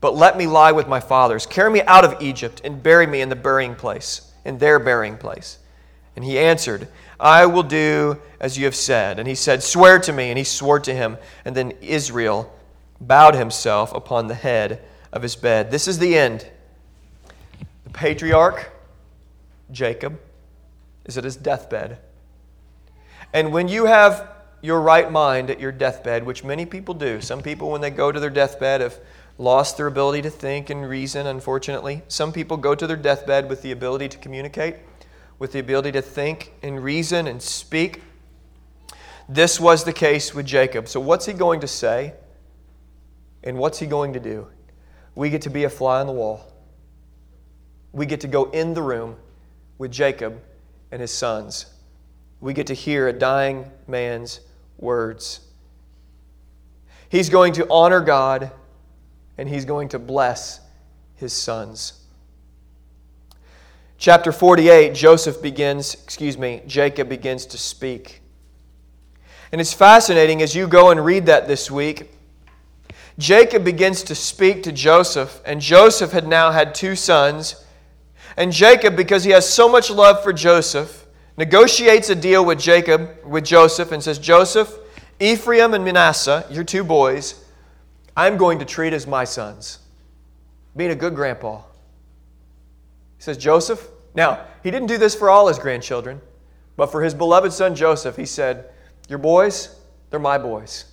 but 0.01 0.15
let 0.15 0.37
me 0.37 0.47
lie 0.47 0.71
with 0.71 0.87
my 0.87 0.99
fathers. 0.99 1.45
Carry 1.45 1.71
me 1.71 1.81
out 1.83 2.05
of 2.05 2.21
Egypt 2.21 2.61
and 2.63 2.81
bury 2.81 3.07
me 3.07 3.21
in 3.21 3.29
the 3.29 3.35
burying 3.35 3.75
place, 3.75 4.31
in 4.45 4.57
their 4.57 4.79
burying 4.79 5.17
place. 5.17 5.59
And 6.15 6.25
he 6.25 6.39
answered, 6.39 6.87
I 7.19 7.45
will 7.45 7.63
do 7.63 8.19
as 8.39 8.57
you 8.57 8.65
have 8.65 8.75
said. 8.75 9.19
And 9.19 9.27
he 9.27 9.35
said, 9.35 9.63
Swear 9.63 9.99
to 9.99 10.13
me. 10.13 10.29
And 10.29 10.37
he 10.37 10.43
swore 10.43 10.79
to 10.79 10.93
him. 10.93 11.17
And 11.45 11.55
then 11.55 11.71
Israel 11.81 12.53
bowed 12.99 13.35
himself 13.35 13.93
upon 13.93 14.27
the 14.27 14.35
head 14.35 14.81
of 15.11 15.21
his 15.21 15.35
bed. 15.35 15.71
This 15.71 15.87
is 15.87 15.99
the 15.99 16.17
end. 16.17 16.47
The 17.85 17.89
patriarch, 17.91 18.71
Jacob, 19.71 20.19
is 21.05 21.17
at 21.17 21.23
his 21.23 21.35
deathbed. 21.35 21.99
And 23.33 23.51
when 23.51 23.67
you 23.67 23.85
have 23.85 24.29
your 24.61 24.81
right 24.81 25.11
mind 25.11 25.49
at 25.49 25.59
your 25.59 25.71
deathbed, 25.71 26.25
which 26.25 26.43
many 26.43 26.65
people 26.65 26.93
do, 26.93 27.21
some 27.21 27.41
people, 27.41 27.69
when 27.69 27.81
they 27.81 27.91
go 27.91 28.11
to 28.11 28.19
their 28.19 28.29
deathbed, 28.29 28.81
have 28.81 28.99
lost 29.37 29.77
their 29.77 29.87
ability 29.87 30.23
to 30.23 30.29
think 30.29 30.69
and 30.69 30.87
reason, 30.87 31.27
unfortunately. 31.27 32.01
Some 32.07 32.33
people 32.33 32.57
go 32.57 32.73
to 32.73 32.87
their 32.87 32.97
deathbed 32.97 33.49
with 33.49 33.61
the 33.61 33.71
ability 33.71 34.09
to 34.09 34.17
communicate 34.17 34.77
with 35.39 35.51
the 35.51 35.59
ability 35.59 35.91
to 35.91 36.01
think 36.01 36.53
and 36.61 36.83
reason 36.83 37.27
and 37.27 37.41
speak. 37.41 38.01
This 39.29 39.59
was 39.59 39.83
the 39.83 39.93
case 39.93 40.33
with 40.33 40.45
Jacob. 40.45 40.87
So, 40.87 40.99
what's 40.99 41.25
he 41.25 41.33
going 41.33 41.59
to 41.59 41.67
say? 41.67 42.13
And 43.43 43.57
what's 43.57 43.79
he 43.79 43.85
going 43.85 44.13
to 44.13 44.19
do? 44.19 44.47
We 45.15 45.29
get 45.29 45.41
to 45.43 45.49
be 45.49 45.63
a 45.63 45.69
fly 45.69 45.99
on 45.99 46.07
the 46.07 46.13
wall. 46.13 46.51
We 47.91 48.05
get 48.05 48.21
to 48.21 48.27
go 48.27 48.45
in 48.51 48.73
the 48.73 48.81
room 48.81 49.15
with 49.77 49.91
Jacob 49.91 50.41
and 50.91 51.01
his 51.01 51.11
sons. 51.11 51.67
We 52.39 52.53
get 52.53 52.67
to 52.67 52.73
hear 52.73 53.07
a 53.07 53.13
dying 53.13 53.71
man's 53.87 54.41
words. 54.77 55.41
He's 57.09 57.29
going 57.29 57.53
to 57.53 57.67
honor 57.69 58.01
God 58.01 58.51
and 59.37 59.47
he's 59.47 59.65
going 59.65 59.89
to 59.89 59.99
bless 59.99 60.59
his 61.15 61.33
sons. 61.33 62.05
Chapter 63.99 64.31
48, 64.31 64.93
Joseph 64.93 65.41
begins, 65.41 65.95
excuse 65.95 66.37
me, 66.37 66.61
Jacob 66.67 67.09
begins 67.09 67.47
to 67.47 67.57
speak. 67.57 68.21
And 69.51 69.59
it's 69.59 69.73
fascinating 69.73 70.43
as 70.43 70.53
you 70.53 70.67
go 70.67 70.91
and 70.91 71.03
read 71.03 71.25
that 71.25 71.47
this 71.47 71.71
week. 71.71 72.11
Jacob 73.17 73.63
begins 73.63 74.03
to 74.03 74.13
speak 74.13 74.61
to 74.63 74.71
Joseph, 74.71 75.41
and 75.45 75.59
Joseph 75.59 76.11
had 76.11 76.27
now 76.27 76.51
had 76.51 76.75
two 76.75 76.95
sons. 76.95 77.65
And 78.35 78.51
Jacob, 78.51 78.95
because 78.95 79.23
he 79.23 79.31
has 79.31 79.51
so 79.51 79.67
much 79.67 79.89
love 79.89 80.21
for 80.21 80.31
Joseph, 80.31 81.07
negotiates 81.35 82.11
a 82.11 82.15
deal 82.15 82.45
with 82.45 82.59
Jacob, 82.59 83.15
with 83.25 83.45
Joseph, 83.45 83.91
and 83.91 84.03
says, 84.03 84.19
Joseph, 84.19 84.77
Ephraim 85.19 85.73
and 85.73 85.83
Manasseh, 85.83 86.45
your 86.51 86.63
two 86.63 86.83
boys, 86.83 87.43
I'm 88.15 88.37
going 88.37 88.59
to 88.59 88.65
treat 88.65 88.93
as 88.93 89.07
my 89.07 89.23
sons. 89.23 89.79
Being 90.75 90.91
a 90.91 90.95
good 90.95 91.15
grandpa. 91.15 91.61
He 93.17 93.23
says, 93.23 93.37
Joseph, 93.37 93.89
now, 94.17 94.45
he 94.63 94.71
didn't 94.71 94.87
do 94.87 94.97
this 94.97 95.13
for 95.13 95.29
all 95.29 95.47
his 95.47 95.59
grandchildren, 95.59 96.21
but 96.75 96.91
for 96.91 97.03
his 97.03 97.13
beloved 97.13 97.53
son 97.53 97.75
Joseph, 97.75 98.15
he 98.15 98.25
said, 98.25 98.69
Your 99.07 99.19
boys, 99.19 99.79
they're 100.09 100.19
my 100.19 100.37
boys. 100.37 100.85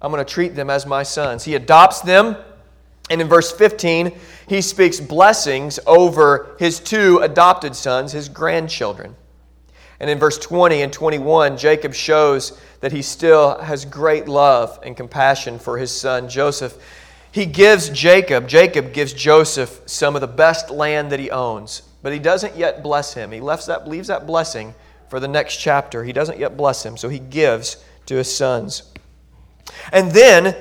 I'm 0.00 0.10
going 0.10 0.24
to 0.24 0.30
treat 0.30 0.54
them 0.54 0.70
as 0.70 0.86
my 0.86 1.02
sons. 1.02 1.44
He 1.44 1.54
adopts 1.54 2.00
them. 2.00 2.36
And 3.08 3.20
in 3.20 3.28
verse 3.28 3.52
15, 3.52 4.12
he 4.48 4.60
speaks 4.60 5.00
blessings 5.00 5.78
over 5.86 6.56
his 6.58 6.80
two 6.80 7.18
adopted 7.18 7.76
sons, 7.76 8.12
his 8.12 8.28
grandchildren. 8.28 9.14
And 10.00 10.10
in 10.10 10.18
verse 10.18 10.38
20 10.38 10.82
and 10.82 10.92
21, 10.92 11.56
Jacob 11.56 11.94
shows 11.94 12.58
that 12.80 12.92
he 12.92 13.02
still 13.02 13.58
has 13.58 13.84
great 13.84 14.28
love 14.28 14.78
and 14.82 14.96
compassion 14.96 15.58
for 15.58 15.78
his 15.78 15.90
son 15.90 16.28
Joseph. 16.28 16.76
He 17.36 17.44
gives 17.44 17.90
Jacob, 17.90 18.48
Jacob 18.48 18.94
gives 18.94 19.12
Joseph 19.12 19.82
some 19.84 20.14
of 20.14 20.22
the 20.22 20.26
best 20.26 20.70
land 20.70 21.12
that 21.12 21.20
he 21.20 21.30
owns, 21.30 21.82
but 22.00 22.14
he 22.14 22.18
doesn't 22.18 22.56
yet 22.56 22.82
bless 22.82 23.12
him. 23.12 23.30
He 23.30 23.40
left 23.40 23.66
that, 23.66 23.86
leaves 23.86 24.08
that 24.08 24.26
blessing 24.26 24.74
for 25.10 25.20
the 25.20 25.28
next 25.28 25.58
chapter. 25.58 26.02
He 26.02 26.14
doesn't 26.14 26.38
yet 26.38 26.56
bless 26.56 26.82
him, 26.82 26.96
so 26.96 27.10
he 27.10 27.18
gives 27.18 27.76
to 28.06 28.14
his 28.14 28.34
sons. 28.34 28.90
And 29.92 30.12
then 30.12 30.56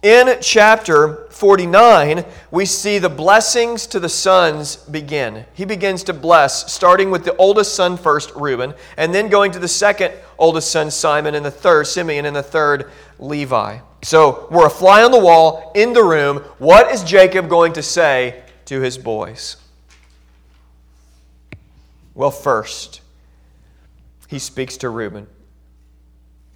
in 0.00 0.36
chapter 0.40 1.26
49, 1.30 2.24
we 2.52 2.66
see 2.66 3.00
the 3.00 3.08
blessings 3.08 3.88
to 3.88 3.98
the 3.98 4.08
sons 4.08 4.76
begin. 4.76 5.44
He 5.54 5.64
begins 5.64 6.04
to 6.04 6.12
bless, 6.12 6.72
starting 6.72 7.10
with 7.10 7.24
the 7.24 7.34
oldest 7.34 7.74
son 7.74 7.96
first, 7.96 8.30
Reuben, 8.36 8.74
and 8.96 9.12
then 9.12 9.28
going 9.28 9.50
to 9.50 9.58
the 9.58 9.66
second 9.66 10.14
oldest 10.38 10.70
son, 10.70 10.90
Simon, 10.90 11.34
and 11.34 11.44
the 11.44 11.50
third, 11.50 11.86
Simeon, 11.86 12.26
and 12.26 12.36
the 12.36 12.42
third, 12.42 12.90
Levi. 13.18 13.78
So 14.02 14.46
we're 14.50 14.66
a 14.66 14.70
fly 14.70 15.02
on 15.02 15.10
the 15.10 15.20
wall 15.20 15.72
in 15.74 15.92
the 15.92 16.04
room. 16.04 16.38
What 16.58 16.92
is 16.92 17.02
Jacob 17.02 17.48
going 17.48 17.72
to 17.74 17.82
say 17.82 18.42
to 18.66 18.80
his 18.80 18.98
boys? 18.98 19.56
Well, 22.14 22.30
first, 22.30 23.00
he 24.28 24.38
speaks 24.38 24.76
to 24.78 24.88
Reuben. 24.88 25.26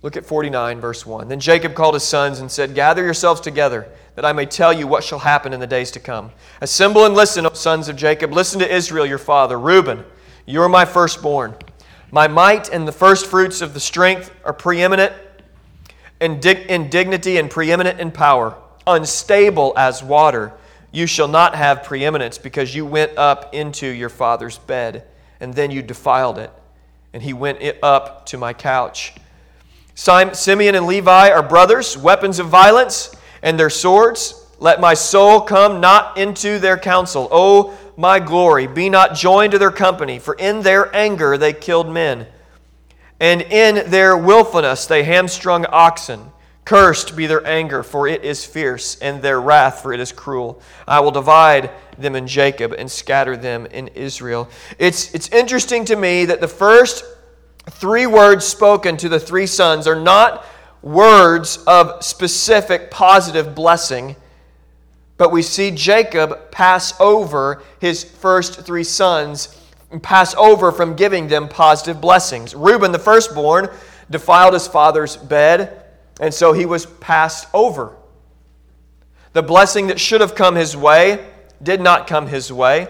Look 0.03 0.17
at 0.17 0.25
49, 0.25 0.81
verse 0.81 1.05
1. 1.05 1.29
Then 1.29 1.41
Jacob 1.41 1.75
called 1.75 1.95
his 1.95 2.05
sons 2.05 2.41
and 2.41 2.51
said, 2.51 2.75
Gather 2.75 3.05
yourselves 3.05 3.41
together, 3.41 3.87
that 4.15 4.25
I 4.25 4.33
may 4.33 4.47
tell 4.47 4.73
you 4.73 4.87
what 4.87 5.05
shall 5.05 5.19
happen 5.19 5.53
in 5.53 5.61
the 5.61 5.67
days 5.67 5.91
to 5.93 6.01
come. 6.01 6.31
Assemble 6.63 7.05
and 7.05 7.15
listen, 7.15 7.45
O 7.45 7.53
sons 7.53 7.89
of 7.89 7.97
Jacob. 7.97 8.33
Listen 8.33 8.59
to 8.61 8.75
Israel, 8.75 9.05
your 9.05 9.19
father. 9.19 9.59
Reuben, 9.59 10.05
you 10.47 10.63
are 10.63 10.69
my 10.69 10.87
firstborn. 10.87 11.55
My 12.12 12.26
might 12.26 12.69
and 12.69 12.88
the 12.88 12.93
firstfruits 12.93 13.61
of 13.61 13.75
the 13.75 13.81
strength 13.81 14.35
are 14.45 14.52
preeminent 14.52 15.12
in, 16.21 16.40
in 16.40 16.90
dignity 16.90 17.38
and 17.38 17.50
preeminent 17.50 18.00
in 18.00 18.11
power. 18.11 18.57
Unstable 18.87 19.73
as 19.76 20.02
water, 20.02 20.52
you 20.93 21.07
shall 21.07 21.29
not 21.29 21.55
have 21.55 21.85
preeminence, 21.85 22.37
because 22.37 22.75
you 22.75 22.85
went 22.85 23.17
up 23.17 23.55
into 23.55 23.87
your 23.87 24.09
father's 24.09 24.59
bed, 24.59 25.07
and 25.38 25.55
then 25.55 25.71
you 25.71 25.83
defiled 25.83 26.38
it. 26.38 26.50
And 27.12 27.23
he 27.23 27.33
went 27.33 27.61
up 27.83 28.26
to 28.26 28.38
my 28.38 28.52
couch. 28.52 29.14
Simeon 29.95 30.75
and 30.75 30.87
Levi 30.87 31.31
are 31.31 31.43
brothers, 31.43 31.97
weapons 31.97 32.38
of 32.38 32.49
violence, 32.49 33.14
and 33.43 33.59
their 33.59 33.71
swords. 33.71 34.47
Let 34.59 34.81
my 34.81 34.95
soul 34.95 35.40
come 35.43 35.81
not 35.81 36.19
into 36.19 36.59
their 36.59 36.76
counsel. 36.76 37.29
O 37.31 37.79
my 38.00 38.19
glory, 38.19 38.66
be 38.66 38.88
not 38.88 39.14
joined 39.14 39.52
to 39.52 39.59
their 39.59 39.71
company, 39.71 40.19
for 40.19 40.35
in 40.35 40.62
their 40.62 40.95
anger 40.97 41.37
they 41.37 41.52
killed 41.52 41.88
men. 41.88 42.26
And 43.21 43.42
in 43.42 43.90
their 43.90 44.16
wilfulness 44.16 44.87
they 44.87 45.04
hamstrung 45.04 45.66
oxen. 45.66 46.33
Cursed 46.64 47.14
be 47.14 47.26
their 47.26 47.47
anger, 47.47 47.83
for 47.83 48.09
it 48.09 48.25
is 48.25 48.45
fierce, 48.45 48.99
and 49.00 49.21
their 49.21 49.40
wrath, 49.40 49.83
for 49.83 49.92
it 49.92 50.00
is 50.00 50.12
cruel. 50.12 50.62
I 50.88 51.00
will 51.00 51.11
divide 51.11 51.71
them 51.99 52.16
in 52.16 52.26
Jacob 52.26 52.73
and 52.73 52.90
scatter 52.90 53.37
them 53.37 53.66
in 53.66 53.88
Israel. 53.88 54.49
It's, 54.78 55.12
it's 55.14 55.28
interesting 55.28 55.85
to 55.87 55.97
me 55.97 56.25
that 56.25 56.40
the 56.40 56.49
first 56.49 57.04
three 57.69 58.07
words 58.07 58.47
spoken 58.47 58.97
to 58.99 59.11
the 59.11 59.21
three 59.21 59.47
sons 59.47 59.87
are 59.87 60.00
not 60.00 60.47
words 60.80 61.59
of 61.66 62.02
specific 62.02 62.90
positive 62.90 63.54
blessing, 63.54 64.16
but 65.21 65.31
we 65.31 65.43
see 65.43 65.71
Jacob 65.71 66.50
pass 66.50 66.99
over 66.99 67.62
his 67.79 68.03
first 68.03 68.62
three 68.62 68.83
sons, 68.83 69.55
pass 70.00 70.35
over 70.35 70.73
from 70.73 70.97
giving 70.97 71.29
them 71.29 71.47
positive 71.47 72.00
blessings. 72.00 72.55
Reuben, 72.55 72.91
the 72.91 72.99
firstborn, 72.99 73.69
defiled 74.09 74.55
his 74.55 74.67
father's 74.67 75.19
bed, 75.19 75.85
and 76.23 76.33
so 76.33 76.55
he 76.55 76.65
was 76.65 76.87
passed 76.87 77.49
over. 77.53 77.97
The 79.35 79.43
blessing 79.43 79.89
that 79.89 80.00
should 80.00 80.23
have 80.23 80.35
come 80.35 80.55
his 80.55 80.75
way 80.75 81.29
did 81.62 81.83
not 81.83 82.07
come 82.07 82.27
his 82.27 82.50
way 82.50 82.89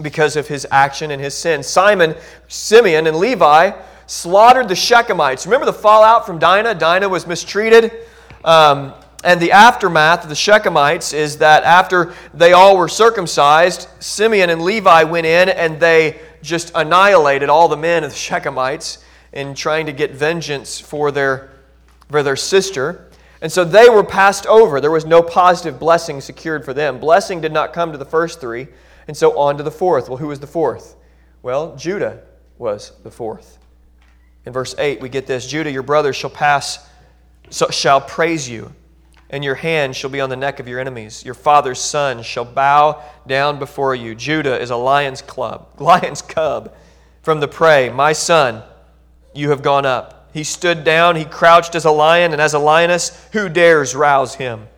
because 0.00 0.36
of 0.36 0.48
his 0.48 0.66
action 0.70 1.10
and 1.10 1.20
his 1.20 1.36
sin. 1.36 1.62
Simon, 1.62 2.14
Simeon, 2.48 3.06
and 3.08 3.18
Levi 3.18 3.72
slaughtered 4.06 4.68
the 4.68 4.74
Shechemites. 4.74 5.44
Remember 5.44 5.66
the 5.66 5.72
fallout 5.74 6.24
from 6.24 6.38
Dinah? 6.38 6.76
Dinah 6.76 7.10
was 7.10 7.26
mistreated. 7.26 7.92
Um, 8.42 8.94
and 9.26 9.40
the 9.40 9.50
aftermath 9.50 10.22
of 10.22 10.28
the 10.28 10.36
Shechemites 10.36 11.12
is 11.12 11.38
that 11.38 11.64
after 11.64 12.14
they 12.32 12.52
all 12.52 12.76
were 12.76 12.86
circumcised, 12.86 13.88
Simeon 13.98 14.50
and 14.50 14.62
Levi 14.62 15.02
went 15.02 15.26
in 15.26 15.48
and 15.48 15.80
they 15.80 16.20
just 16.42 16.70
annihilated 16.76 17.48
all 17.48 17.66
the 17.66 17.76
men 17.76 18.04
of 18.04 18.10
the 18.10 18.16
Shechemites 18.16 19.02
in 19.32 19.56
trying 19.56 19.86
to 19.86 19.92
get 19.92 20.12
vengeance 20.12 20.78
for 20.78 21.10
their, 21.10 21.50
for 22.08 22.22
their 22.22 22.36
sister. 22.36 23.10
And 23.42 23.50
so 23.50 23.64
they 23.64 23.88
were 23.88 24.04
passed 24.04 24.46
over. 24.46 24.80
There 24.80 24.92
was 24.92 25.04
no 25.04 25.22
positive 25.22 25.80
blessing 25.80 26.20
secured 26.20 26.64
for 26.64 26.72
them. 26.72 27.00
Blessing 27.00 27.40
did 27.40 27.52
not 27.52 27.72
come 27.72 27.90
to 27.90 27.98
the 27.98 28.04
first 28.04 28.40
three. 28.40 28.68
And 29.08 29.16
so 29.16 29.36
on 29.36 29.56
to 29.56 29.64
the 29.64 29.72
fourth. 29.72 30.08
Well, 30.08 30.18
who 30.18 30.28
was 30.28 30.38
the 30.38 30.46
fourth? 30.46 30.94
Well, 31.42 31.74
Judah 31.74 32.22
was 32.58 32.92
the 33.02 33.10
fourth. 33.10 33.58
In 34.44 34.52
verse 34.52 34.76
8, 34.78 35.00
we 35.00 35.08
get 35.08 35.26
this 35.26 35.48
Judah, 35.48 35.70
your 35.70 35.82
brother, 35.82 36.12
shall 36.12 36.30
pass, 36.30 36.88
shall 37.50 38.00
praise 38.00 38.48
you, 38.48 38.72
and 39.30 39.44
your 39.44 39.56
hand 39.56 39.96
shall 39.96 40.10
be 40.10 40.20
on 40.20 40.30
the 40.30 40.36
neck 40.36 40.60
of 40.60 40.68
your 40.68 40.80
enemies. 40.80 41.24
Your 41.24 41.34
father's 41.34 41.80
son 41.80 42.22
shall 42.22 42.44
bow 42.44 43.02
down 43.26 43.58
before 43.58 43.94
you. 43.94 44.14
Judah 44.14 44.60
is 44.60 44.70
a 44.70 44.76
lion's 44.76 45.22
club, 45.22 45.68
lion's 45.78 46.22
cub 46.22 46.74
from 47.22 47.40
the 47.40 47.48
prey. 47.48 47.90
My 47.90 48.12
son, 48.12 48.62
you 49.34 49.50
have 49.50 49.62
gone 49.62 49.86
up. 49.86 50.30
He 50.32 50.44
stood 50.44 50.84
down, 50.84 51.16
he 51.16 51.24
crouched 51.24 51.74
as 51.74 51.84
a 51.84 51.90
lion, 51.90 52.32
and 52.32 52.40
as 52.40 52.54
a 52.54 52.58
lioness, 52.58 53.26
who 53.32 53.48
dares 53.48 53.94
rouse 53.94 54.34
him? 54.34 54.68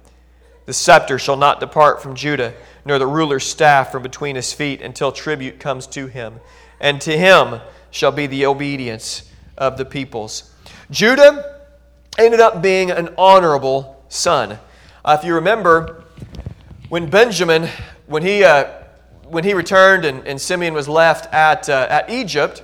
The 0.66 0.72
scepter 0.72 1.18
shall 1.18 1.36
not 1.36 1.60
depart 1.60 2.02
from 2.02 2.14
Judah 2.14 2.54
nor 2.88 2.98
the 2.98 3.06
ruler's 3.06 3.44
staff 3.44 3.92
from 3.92 4.02
between 4.02 4.34
his 4.34 4.52
feet 4.54 4.80
until 4.80 5.12
tribute 5.12 5.60
comes 5.60 5.86
to 5.86 6.06
him. 6.06 6.40
And 6.80 7.00
to 7.02 7.16
him 7.16 7.60
shall 7.90 8.12
be 8.12 8.26
the 8.26 8.46
obedience 8.46 9.30
of 9.58 9.76
the 9.76 9.84
peoples. 9.84 10.50
Judah 10.90 11.66
ended 12.16 12.40
up 12.40 12.62
being 12.62 12.90
an 12.90 13.14
honorable 13.18 13.97
son. 14.08 14.58
Uh, 15.04 15.16
if 15.18 15.24
you 15.24 15.34
remember, 15.34 16.04
when 16.88 17.08
Benjamin, 17.08 17.68
when 18.06 18.22
he, 18.22 18.44
uh, 18.44 18.64
when 19.24 19.44
he 19.44 19.54
returned 19.54 20.04
and, 20.04 20.26
and 20.26 20.40
Simeon 20.40 20.74
was 20.74 20.88
left 20.88 21.32
at, 21.32 21.68
uh, 21.68 21.86
at 21.88 22.10
Egypt, 22.10 22.62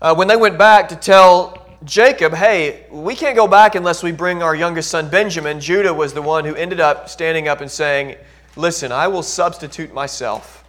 uh, 0.00 0.14
when 0.14 0.28
they 0.28 0.36
went 0.36 0.58
back 0.58 0.88
to 0.88 0.96
tell 0.96 1.66
Jacob, 1.84 2.34
hey, 2.34 2.86
we 2.90 3.14
can't 3.14 3.36
go 3.36 3.46
back 3.46 3.74
unless 3.74 4.02
we 4.02 4.12
bring 4.12 4.42
our 4.42 4.54
youngest 4.54 4.90
son 4.90 5.08
Benjamin, 5.08 5.60
Judah 5.60 5.92
was 5.92 6.14
the 6.14 6.22
one 6.22 6.44
who 6.44 6.54
ended 6.54 6.80
up 6.80 7.08
standing 7.08 7.48
up 7.48 7.60
and 7.60 7.70
saying, 7.70 8.16
Listen, 8.56 8.92
I 8.92 9.08
will 9.08 9.22
substitute 9.22 9.92
myself. 9.92 10.64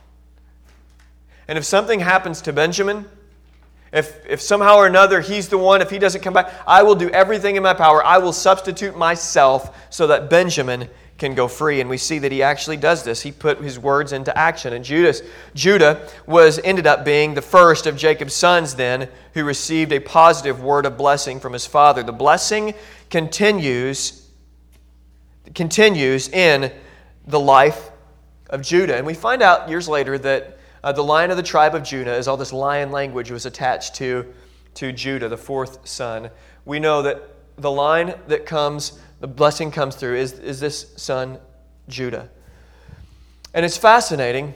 And 1.47 1.57
if 1.57 1.63
something 1.63 1.99
happens 1.99 2.41
to 2.41 2.53
Benjamin, 2.53 3.05
if, 3.95 4.25
if 4.27 4.41
somehow 4.41 4.75
or 4.75 4.87
another 4.87 5.21
he's 5.21 5.47
the 5.47 5.57
one, 5.57 5.81
if 5.81 5.89
he 5.89 5.97
doesn't 5.97 6.21
come 6.21 6.33
back, 6.33 6.53
I 6.67 6.83
will 6.83 6.95
do 6.95 7.09
everything 7.09 7.55
in 7.55 7.63
my 7.63 7.73
power. 7.73 8.05
I 8.05 8.17
will 8.17 8.33
substitute 8.33 8.97
myself 8.97 9.75
so 9.89 10.07
that 10.07 10.29
Benjamin 10.29 10.89
can 11.17 11.33
go 11.33 11.47
free. 11.47 11.79
And 11.79 11.89
we 11.89 11.97
see 11.97 12.19
that 12.19 12.31
he 12.31 12.43
actually 12.43 12.75
does 12.75 13.03
this. 13.03 13.21
He 13.21 13.31
put 13.31 13.59
his 13.61 13.79
words 13.79 14.11
into 14.11 14.37
action. 14.37 14.73
And 14.73 14.83
Judas, 14.83 15.21
Judah 15.53 16.09
was 16.27 16.59
ended 16.59 16.87
up 16.87 17.05
being 17.05 17.35
the 17.35 17.41
first 17.41 17.87
of 17.87 17.95
Jacob's 17.95 18.33
sons 18.33 18.75
then 18.75 19.07
who 19.33 19.45
received 19.45 19.93
a 19.93 19.99
positive 19.99 20.61
word 20.61 20.85
of 20.85 20.97
blessing 20.97 21.39
from 21.39 21.53
his 21.53 21.65
father. 21.65 22.03
The 22.03 22.11
blessing 22.11 22.73
continues, 23.09 24.29
continues 25.53 26.27
in 26.27 26.69
the 27.25 27.39
life 27.39 27.91
of 28.49 28.61
Judah. 28.61 28.97
And 28.97 29.07
we 29.07 29.13
find 29.13 29.41
out 29.41 29.69
years 29.69 29.87
later 29.87 30.17
that 30.17 30.54
uh, 30.85 30.91
the 30.91 31.03
lion 31.03 31.31
of 31.31 31.37
the 31.37 31.43
tribe 31.43 31.75
of 31.75 31.83
Judah, 31.83 32.15
is 32.15 32.27
all 32.27 32.37
this 32.37 32.53
lion 32.53 32.91
language 32.91 33.31
was 33.31 33.45
attached 33.45 33.95
to, 33.95 34.31
to 34.75 34.91
Judah, 34.93 35.27
the 35.27 35.35
fourth 35.35 35.85
son, 35.87 36.29
we 36.63 36.79
know 36.79 37.01
that 37.01 37.21
the 37.57 37.71
line 37.71 38.13
that 38.27 38.45
comes 38.45 38.99
the 39.19 39.27
blessing 39.27 39.71
comes 39.71 39.95
through 39.95 40.17
is, 40.17 40.33
is 40.33 40.59
this 40.59 40.93
son, 40.97 41.39
Judah. 41.87 42.29
And 43.53 43.65
it's 43.65 43.77
fascinating 43.77 44.53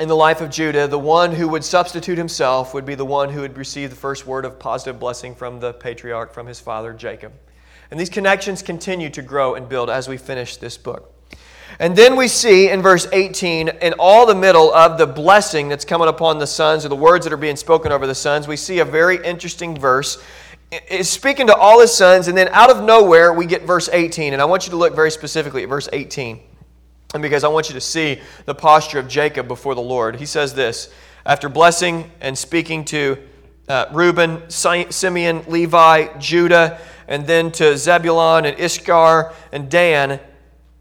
in 0.00 0.08
the 0.08 0.16
life 0.16 0.40
of 0.40 0.50
Judah, 0.50 0.86
the 0.86 0.98
one 0.98 1.32
who 1.32 1.48
would 1.48 1.64
substitute 1.64 2.18
himself 2.18 2.74
would 2.74 2.84
be 2.84 2.94
the 2.94 3.04
one 3.04 3.30
who 3.30 3.40
would 3.40 3.56
receive 3.56 3.90
the 3.90 3.96
first 3.96 4.26
word 4.26 4.44
of 4.44 4.58
positive 4.58 5.00
blessing 5.00 5.34
from 5.34 5.60
the 5.60 5.72
patriarch, 5.72 6.34
from 6.34 6.46
his 6.46 6.60
father, 6.60 6.92
Jacob. 6.92 7.32
And 7.90 7.98
these 7.98 8.10
connections 8.10 8.60
continue 8.60 9.08
to 9.10 9.22
grow 9.22 9.54
and 9.54 9.68
build 9.68 9.88
as 9.88 10.08
we 10.08 10.18
finish 10.18 10.56
this 10.56 10.76
book. 10.76 11.14
And 11.78 11.94
then 11.94 12.16
we 12.16 12.28
see 12.28 12.70
in 12.70 12.82
verse 12.82 13.06
18, 13.12 13.68
in 13.68 13.94
all 13.98 14.26
the 14.26 14.34
middle 14.34 14.72
of 14.72 14.98
the 14.98 15.06
blessing 15.06 15.68
that's 15.68 15.84
coming 15.84 16.08
upon 16.08 16.38
the 16.38 16.46
sons, 16.46 16.84
or 16.84 16.88
the 16.88 16.96
words 16.96 17.24
that 17.24 17.32
are 17.32 17.38
being 17.38 17.56
spoken 17.56 17.92
over 17.92 18.06
the 18.06 18.14
sons, 18.14 18.48
we 18.48 18.56
see 18.56 18.80
a 18.80 18.84
very 18.84 19.24
interesting 19.24 19.78
verse. 19.78 20.22
It's 20.70 21.08
speaking 21.08 21.46
to 21.46 21.54
all 21.54 21.80
his 21.80 21.94
sons, 21.94 22.28
and 22.28 22.36
then 22.36 22.48
out 22.48 22.70
of 22.70 22.82
nowhere, 22.82 23.32
we 23.32 23.46
get 23.46 23.62
verse 23.62 23.88
18. 23.92 24.32
And 24.32 24.42
I 24.42 24.44
want 24.44 24.66
you 24.66 24.70
to 24.70 24.76
look 24.76 24.94
very 24.94 25.10
specifically 25.10 25.62
at 25.62 25.68
verse 25.68 25.88
18. 25.92 26.40
And 27.14 27.22
because 27.22 27.44
I 27.44 27.48
want 27.48 27.68
you 27.68 27.74
to 27.74 27.80
see 27.80 28.20
the 28.44 28.54
posture 28.54 28.98
of 28.98 29.08
Jacob 29.08 29.48
before 29.48 29.74
the 29.74 29.80
Lord. 29.80 30.16
He 30.16 30.26
says 30.26 30.54
this 30.54 30.92
after 31.24 31.48
blessing 31.48 32.10
and 32.20 32.36
speaking 32.36 32.84
to 32.86 33.18
uh, 33.68 33.86
Reuben, 33.92 34.48
Simeon, 34.50 35.44
Levi, 35.46 36.18
Judah, 36.18 36.78
and 37.06 37.26
then 37.26 37.50
to 37.52 37.76
Zebulun 37.76 38.44
and 38.44 38.58
Issachar 38.58 39.32
and 39.52 39.70
Dan, 39.70 40.20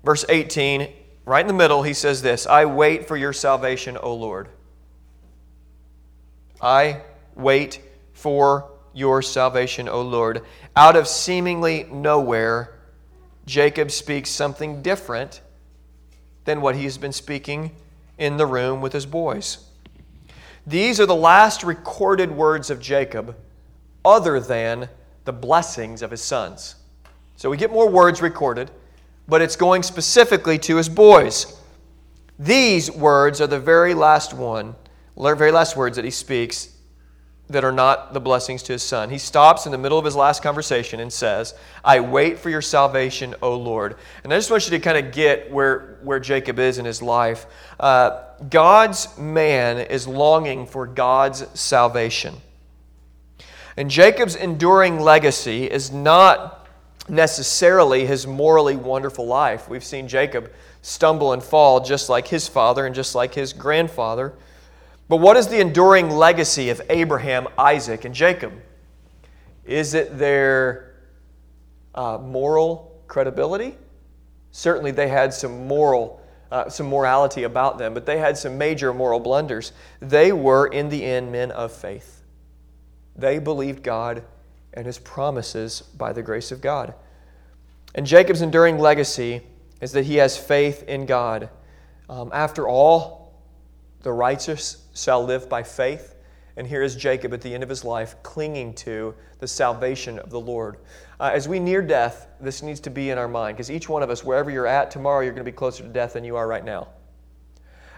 verse 0.07 0.23
18, 0.29 0.87
right 1.25 1.41
in 1.41 1.47
the 1.47 1.53
middle, 1.53 1.83
he 1.83 1.93
says 1.93 2.21
this 2.21 2.47
I 2.47 2.63
wait 2.63 3.09
for 3.09 3.17
your 3.17 3.33
salvation, 3.33 3.97
O 4.01 4.15
Lord. 4.15 4.47
I 6.61 7.01
wait 7.35 7.81
for 8.13 8.71
your 8.93 9.21
salvation, 9.21 9.89
O 9.89 10.01
Lord. 10.01 10.43
Out 10.77 10.95
of 10.95 11.09
seemingly 11.09 11.83
nowhere, 11.91 12.79
Jacob 13.45 13.91
speaks 13.91 14.29
something 14.29 14.81
different 14.81 15.41
than 16.45 16.61
what 16.61 16.77
he's 16.77 16.97
been 16.97 17.11
speaking 17.11 17.75
in 18.17 18.37
the 18.37 18.45
room 18.45 18.79
with 18.79 18.93
his 18.93 19.05
boys. 19.05 19.57
These 20.65 21.01
are 21.01 21.05
the 21.05 21.15
last 21.15 21.65
recorded 21.65 22.31
words 22.31 22.69
of 22.69 22.79
Jacob, 22.79 23.35
other 24.05 24.39
than 24.39 24.87
the 25.25 25.33
blessings 25.33 26.01
of 26.01 26.11
his 26.11 26.21
sons. 26.21 26.75
So 27.35 27.49
we 27.49 27.57
get 27.57 27.73
more 27.73 27.89
words 27.89 28.21
recorded, 28.21 28.71
but 29.27 29.41
it's 29.41 29.55
going 29.55 29.83
specifically 29.83 30.57
to 30.59 30.77
his 30.77 30.89
boys. 30.89 31.59
These 32.39 32.91
words 32.91 33.41
are 33.41 33.47
the 33.47 33.59
very 33.59 33.93
last 33.93 34.33
one, 34.33 34.75
very 35.17 35.51
last 35.51 35.75
words 35.75 35.95
that 35.95 36.05
he 36.05 36.11
speaks 36.11 36.73
that 37.49 37.63
are 37.63 37.71
not 37.71 38.13
the 38.13 38.19
blessings 38.19 38.61
to 38.63 38.73
his 38.73 38.83
son. 38.83 39.09
He 39.09 39.17
stops 39.17 39.65
in 39.65 39.71
the 39.71 39.77
middle 39.77 39.97
of 39.97 40.03
his 40.03 40.15
last 40.15 40.43
conversation 40.43 40.99
and 40.99 41.11
says, 41.11 41.53
I 41.83 42.01
wait 42.01 42.39
for 42.39 42.49
your 42.49 42.61
salvation, 42.61 43.35
O 43.41 43.55
Lord. 43.55 43.95
And 44.23 44.33
I 44.33 44.37
just 44.37 44.51
want 44.51 44.65
you 44.65 44.71
to 44.71 44.79
kind 44.79 44.97
of 44.97 45.13
get 45.13 45.49
where, 45.49 45.97
where 46.03 46.19
Jacob 46.19 46.59
is 46.59 46.77
in 46.77 46.83
his 46.83 47.01
life. 47.01 47.45
Uh, 47.79 48.21
God's 48.49 49.17
man 49.17 49.77
is 49.77 50.07
longing 50.07 50.67
for 50.67 50.85
God's 50.85 51.47
salvation. 51.57 52.35
And 53.77 53.89
Jacob's 53.89 54.35
enduring 54.35 54.99
legacy 54.99 55.65
is 55.65 55.91
not 55.91 56.56
necessarily 57.09 58.05
his 58.05 58.27
morally 58.27 58.75
wonderful 58.75 59.25
life. 59.25 59.69
We've 59.69 59.83
seen 59.83 60.07
Jacob 60.07 60.51
stumble 60.81 61.33
and 61.33 61.43
fall 61.43 61.79
just 61.79 62.09
like 62.09 62.27
his 62.27 62.47
father 62.47 62.85
and 62.85 62.93
just 62.93 63.15
like 63.15 63.33
his 63.33 63.53
grandfather. 63.53 64.33
But 65.09 65.17
what 65.17 65.37
is 65.37 65.47
the 65.47 65.59
enduring 65.59 66.09
legacy 66.09 66.69
of 66.69 66.81
Abraham, 66.89 67.47
Isaac, 67.57 68.05
and 68.05 68.13
Jacob? 68.13 68.53
Is 69.65 69.93
it 69.93 70.17
their 70.17 70.95
uh, 71.95 72.17
moral 72.17 73.01
credibility? 73.07 73.77
Certainly, 74.51 74.91
they 74.91 75.07
had 75.07 75.33
some 75.33 75.67
moral, 75.67 76.21
uh, 76.51 76.69
some 76.69 76.87
morality 76.87 77.43
about 77.43 77.77
them, 77.77 77.93
but 77.93 78.05
they 78.05 78.17
had 78.17 78.37
some 78.37 78.57
major 78.57 78.93
moral 78.93 79.19
blunders. 79.19 79.71
They 80.01 80.31
were, 80.31 80.67
in 80.67 80.89
the 80.89 81.03
end, 81.03 81.31
men 81.31 81.51
of 81.51 81.71
faith. 81.71 82.23
They 83.15 83.39
believed 83.39 83.83
God 83.83 84.23
and 84.77 84.85
His 84.85 84.99
promises 84.99 85.81
by 85.81 86.13
the 86.13 86.21
grace 86.21 86.51
of 86.51 86.61
God. 86.61 86.93
And 87.95 88.05
Jacob's 88.05 88.43
enduring 88.43 88.77
legacy 88.77 89.41
is 89.81 89.91
that 89.93 90.05
he 90.05 90.17
has 90.17 90.37
faith 90.37 90.83
in 90.83 91.07
God. 91.07 91.49
Um, 92.09 92.29
after 92.31 92.67
all, 92.67 93.41
the 94.03 94.11
righteous 94.11 94.85
shall 94.93 95.23
live 95.23 95.49
by 95.49 95.63
faith. 95.63 96.13
And 96.55 96.67
here 96.67 96.83
is 96.83 96.95
Jacob 96.95 97.33
at 97.33 97.41
the 97.41 97.53
end 97.53 97.63
of 97.63 97.69
his 97.69 97.83
life 97.83 98.15
clinging 98.21 98.75
to 98.75 99.15
the 99.39 99.47
salvation 99.47 100.19
of 100.19 100.29
the 100.29 100.39
Lord. 100.39 100.77
Uh, 101.19 101.31
as 101.33 101.47
we 101.47 101.59
near 101.59 101.81
death, 101.81 102.27
this 102.39 102.61
needs 102.61 102.79
to 102.81 102.91
be 102.91 103.09
in 103.09 103.17
our 103.17 103.27
mind 103.27 103.57
because 103.57 103.71
each 103.71 103.89
one 103.89 104.03
of 104.03 104.11
us, 104.11 104.23
wherever 104.23 104.51
you're 104.51 104.67
at 104.67 104.91
tomorrow, 104.91 105.21
you're 105.21 105.33
going 105.33 105.45
to 105.45 105.51
be 105.51 105.55
closer 105.55 105.81
to 105.83 105.89
death 105.89 106.13
than 106.13 106.23
you 106.23 106.35
are 106.35 106.47
right 106.47 106.63
now. 106.65 106.87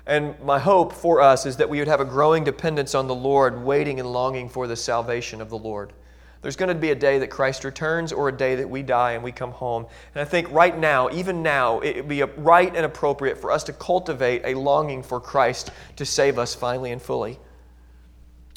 And 0.05 0.39
my 0.39 0.59
hope 0.59 0.93
for 0.93 1.19
us 1.19 1.45
is 1.45 1.57
that 1.57 1.69
we 1.69 1.79
would 1.79 1.89
have 1.89 1.99
a 1.99 2.05
growing 2.05 2.45
dependence 2.45 2.95
on 2.95 3.07
the 3.07 3.15
Lord, 3.15 3.61
waiting 3.63 3.99
and 3.99 4.11
longing 4.11 4.47
for 4.47 4.65
the 4.65 4.75
salvation 4.75 5.41
of 5.41 5.49
the 5.49 5.57
Lord. 5.57 5.91
There's 6.41 6.55
going 6.55 6.69
to 6.69 6.75
be 6.75 6.91
a 6.91 6.95
day 6.95 7.19
that 7.19 7.29
Christ 7.29 7.65
returns 7.65 8.13
or 8.13 8.29
a 8.29 8.31
day 8.31 8.55
that 8.55 8.69
we 8.69 8.81
die 8.81 9.11
and 9.11 9.23
we 9.23 9.31
come 9.31 9.51
home. 9.51 9.85
And 10.15 10.21
I 10.21 10.25
think 10.25 10.49
right 10.51 10.77
now, 10.77 11.09
even 11.11 11.43
now, 11.43 11.79
it 11.81 11.97
would 11.97 12.07
be 12.07 12.23
right 12.23 12.73
and 12.73 12.85
appropriate 12.85 13.37
for 13.37 13.51
us 13.51 13.63
to 13.65 13.73
cultivate 13.73 14.43
a 14.45 14.53
longing 14.53 15.03
for 15.03 15.19
Christ 15.19 15.71
to 15.97 16.05
save 16.05 16.39
us 16.39 16.55
finally 16.55 16.91
and 16.91 17.01
fully. 17.01 17.39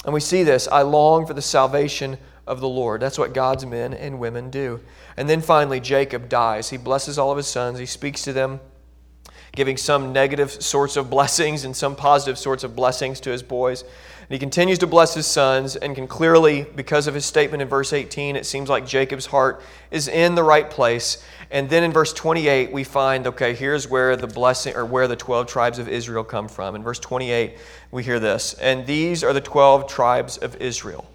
And 0.05 0.15
we 0.15 0.21
see 0.21 0.45
this 0.45 0.69
I 0.69 0.83
long 0.83 1.27
for 1.27 1.35
the 1.35 1.43
salvation 1.43 2.19
of 2.47 2.61
the 2.61 2.69
Lord. 2.69 3.01
That's 3.01 3.19
what 3.19 3.35
God's 3.35 3.67
men 3.67 3.95
and 3.95 4.21
women 4.21 4.51
do. 4.51 4.81
And 5.17 5.29
then 5.29 5.41
finally, 5.41 5.81
Jacob 5.81 6.29
dies. 6.29 6.71
He 6.71 6.77
blesses 6.77 7.19
all 7.19 7.33
of 7.33 7.37
his 7.37 7.49
sons, 7.49 7.79
he 7.79 7.87
speaks 7.87 8.23
to 8.23 8.33
them 8.33 8.61
giving 9.53 9.77
some 9.77 10.13
negative 10.13 10.51
sorts 10.51 10.97
of 10.97 11.11
blessings 11.11 11.65
and 11.65 11.77
some 11.77 11.95
positive 11.95 12.39
sorts 12.39 12.65
of 12.65 12.75
blessings 12.75 13.21
to 13.21 13.31
his 13.31 13.43
boys. 13.43 13.85
And 14.33 14.37
he 14.37 14.41
continues 14.41 14.79
to 14.79 14.87
bless 14.87 15.13
his 15.13 15.27
sons 15.27 15.77
and 15.77 15.95
can 15.95 16.09
clearly, 16.09 16.63
because 16.75 17.07
of 17.07 17.13
his 17.13 17.27
statement 17.27 17.61
in 17.61 17.69
verse 17.69 17.93
18, 17.93 18.35
it 18.35 18.47
seems 18.47 18.71
like 18.71 18.87
Jacob's 18.87 19.27
heart 19.27 19.61
is 19.91 20.09
in 20.09 20.35
the 20.37 20.43
right 20.43 20.71
place. 20.71 21.23
And 21.51 21.69
then 21.69 21.85
in 21.85 21.93
verse 21.93 22.15
28, 22.15 22.73
we 22.73 22.83
find, 22.83 23.27
okay, 23.27 23.53
here's 23.55 23.87
where 23.87 24.17
the 24.17 24.27
blessing 24.27 24.75
or 24.75 24.87
where 24.87 25.07
the 25.07 25.17
12 25.17 25.47
tribes 25.49 25.79
of 25.79 25.87
Israel 25.87 26.25
come 26.25 26.49
from. 26.49 26.75
In 26.75 26.83
verse 26.83 26.99
28, 26.99 27.59
we 27.91 28.03
hear 28.03 28.19
this. 28.19 28.55
And 28.55 28.87
these 28.87 29.23
are 29.23 29.35
the 29.35 29.41
12 29.43 29.87
tribes 29.87 30.39
of 30.39 30.57
Israel. 30.57 31.07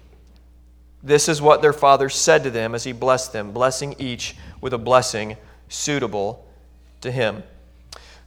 This 1.02 1.28
is 1.28 1.42
what 1.42 1.60
their 1.60 1.72
father 1.72 2.08
said 2.08 2.44
to 2.44 2.52
them 2.52 2.72
as 2.72 2.84
he 2.84 2.92
blessed 2.92 3.32
them, 3.32 3.50
blessing 3.50 3.96
each 3.98 4.36
with 4.60 4.72
a 4.72 4.78
blessing 4.78 5.36
suitable 5.68 6.46
to 7.00 7.10
him. 7.10 7.42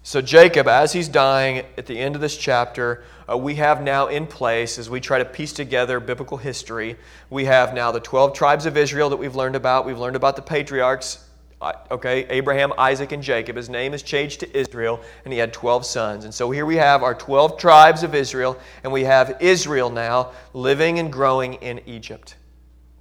So, 0.03 0.19
Jacob, 0.19 0.67
as 0.67 0.93
he's 0.93 1.07
dying 1.07 1.63
at 1.77 1.85
the 1.85 1.99
end 1.99 2.15
of 2.15 2.21
this 2.21 2.35
chapter, 2.35 3.03
uh, 3.29 3.37
we 3.37 3.55
have 3.55 3.83
now 3.83 4.07
in 4.07 4.25
place, 4.25 4.79
as 4.79 4.89
we 4.89 4.99
try 4.99 5.19
to 5.19 5.25
piece 5.25 5.53
together 5.53 5.99
biblical 5.99 6.37
history, 6.37 6.97
we 7.29 7.45
have 7.45 7.75
now 7.75 7.91
the 7.91 7.99
12 7.99 8.33
tribes 8.33 8.65
of 8.65 8.77
Israel 8.77 9.11
that 9.11 9.17
we've 9.17 9.35
learned 9.35 9.55
about. 9.55 9.85
We've 9.85 9.99
learned 9.99 10.15
about 10.15 10.35
the 10.35 10.41
patriarchs, 10.41 11.23
uh, 11.61 11.73
okay, 11.91 12.25
Abraham, 12.29 12.73
Isaac, 12.79 13.11
and 13.11 13.21
Jacob. 13.21 13.55
His 13.55 13.69
name 13.69 13.93
is 13.93 14.01
changed 14.01 14.39
to 14.39 14.57
Israel, 14.57 15.01
and 15.23 15.31
he 15.31 15.37
had 15.37 15.53
12 15.53 15.85
sons. 15.85 16.25
And 16.25 16.33
so 16.33 16.49
here 16.49 16.65
we 16.65 16.77
have 16.77 17.03
our 17.03 17.13
12 17.13 17.59
tribes 17.59 18.01
of 18.01 18.15
Israel, 18.15 18.57
and 18.83 18.91
we 18.91 19.03
have 19.03 19.37
Israel 19.39 19.91
now 19.91 20.31
living 20.53 20.97
and 20.97 21.13
growing 21.13 21.53
in 21.55 21.79
Egypt. 21.85 22.37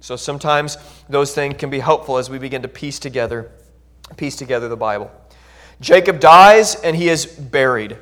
So 0.01 0.15
sometimes 0.15 0.77
those 1.09 1.33
things 1.33 1.55
can 1.57 1.71
be 1.71 1.79
helpful 1.79 2.19
as 2.19 2.29
we 2.29 2.37
begin 2.37 2.61
to 2.61 2.67
piece 2.67 2.99
together, 2.99 3.51
piece 4.17 4.35
together 4.35 4.69
the 4.69 4.77
Bible. 4.77 5.11
Jacob 5.81 6.19
dies 6.19 6.75
and 6.75 6.95
he 6.95 7.09
is 7.09 7.25
buried. 7.25 7.97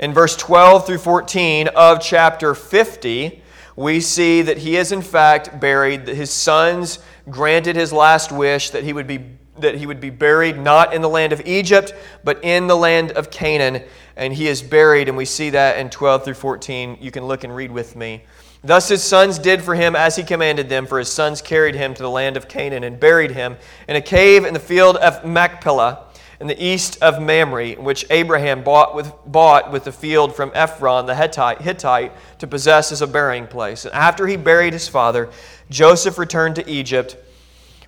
In 0.00 0.12
verse 0.12 0.36
12 0.36 0.84
through 0.84 0.98
14 0.98 1.68
of 1.68 2.00
chapter 2.00 2.56
50, 2.56 3.40
we 3.76 4.00
see 4.00 4.42
that 4.42 4.58
he 4.58 4.76
is 4.76 4.90
in 4.90 5.00
fact 5.00 5.60
buried. 5.60 6.08
His 6.08 6.32
sons 6.32 6.98
granted 7.30 7.76
his 7.76 7.92
last 7.92 8.32
wish 8.32 8.70
that 8.70 8.82
he 8.82 8.92
would 8.92 9.06
be 9.06 9.24
that 9.56 9.76
he 9.76 9.86
would 9.86 10.00
be 10.00 10.10
buried 10.10 10.58
not 10.58 10.92
in 10.92 11.00
the 11.00 11.08
land 11.08 11.32
of 11.32 11.40
Egypt, 11.46 11.94
but 12.24 12.42
in 12.42 12.66
the 12.66 12.76
land 12.76 13.12
of 13.12 13.30
Canaan. 13.30 13.84
And 14.16 14.34
he 14.34 14.48
is 14.48 14.60
buried, 14.60 15.08
and 15.08 15.16
we 15.16 15.24
see 15.24 15.50
that 15.50 15.78
in 15.78 15.90
12 15.90 16.24
through 16.24 16.34
14. 16.34 16.98
You 17.00 17.12
can 17.12 17.24
look 17.28 17.44
and 17.44 17.54
read 17.54 17.70
with 17.70 17.94
me. 17.94 18.24
Thus 18.64 18.88
his 18.88 19.04
sons 19.04 19.38
did 19.38 19.62
for 19.62 19.76
him 19.76 19.94
as 19.94 20.16
he 20.16 20.24
commanded 20.24 20.68
them, 20.68 20.88
for 20.88 20.98
his 20.98 21.08
sons 21.08 21.40
carried 21.40 21.76
him 21.76 21.94
to 21.94 22.02
the 22.02 22.10
land 22.10 22.36
of 22.36 22.48
Canaan 22.48 22.82
and 22.82 22.98
buried 22.98 23.30
him 23.30 23.56
in 23.86 23.94
a 23.94 24.00
cave 24.00 24.44
in 24.44 24.54
the 24.54 24.60
field 24.60 24.96
of 24.96 25.24
Machpelah 25.24 26.03
in 26.40 26.46
the 26.46 26.64
east 26.64 27.02
of 27.02 27.22
Mamre, 27.22 27.72
which 27.72 28.04
Abraham 28.10 28.62
bought 28.62 28.94
with, 28.94 29.12
bought 29.26 29.70
with 29.70 29.84
the 29.84 29.92
field 29.92 30.34
from 30.34 30.50
Ephron 30.54 31.06
the 31.06 31.14
Hittite, 31.14 31.62
Hittite 31.62 32.12
to 32.38 32.46
possess 32.46 32.92
as 32.92 33.02
a 33.02 33.06
burying 33.06 33.46
place. 33.46 33.84
And 33.84 33.94
after 33.94 34.26
he 34.26 34.36
buried 34.36 34.72
his 34.72 34.88
father, 34.88 35.30
Joseph 35.70 36.18
returned 36.18 36.56
to 36.56 36.68
Egypt 36.68 37.16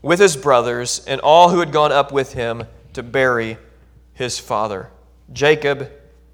with 0.03 0.21
his 0.21 0.37
brothers 0.37 1.05
and 1.07 1.21
all 1.21 1.51
who 1.51 1.59
had 1.61 1.73
gone 1.73 1.93
up 1.93 2.13
with 2.13 2.33
him 2.35 2.65
to 2.93 3.03
bury 3.03 3.59
his 4.15 4.39
father. 4.39 4.91
Jacob 5.33 5.91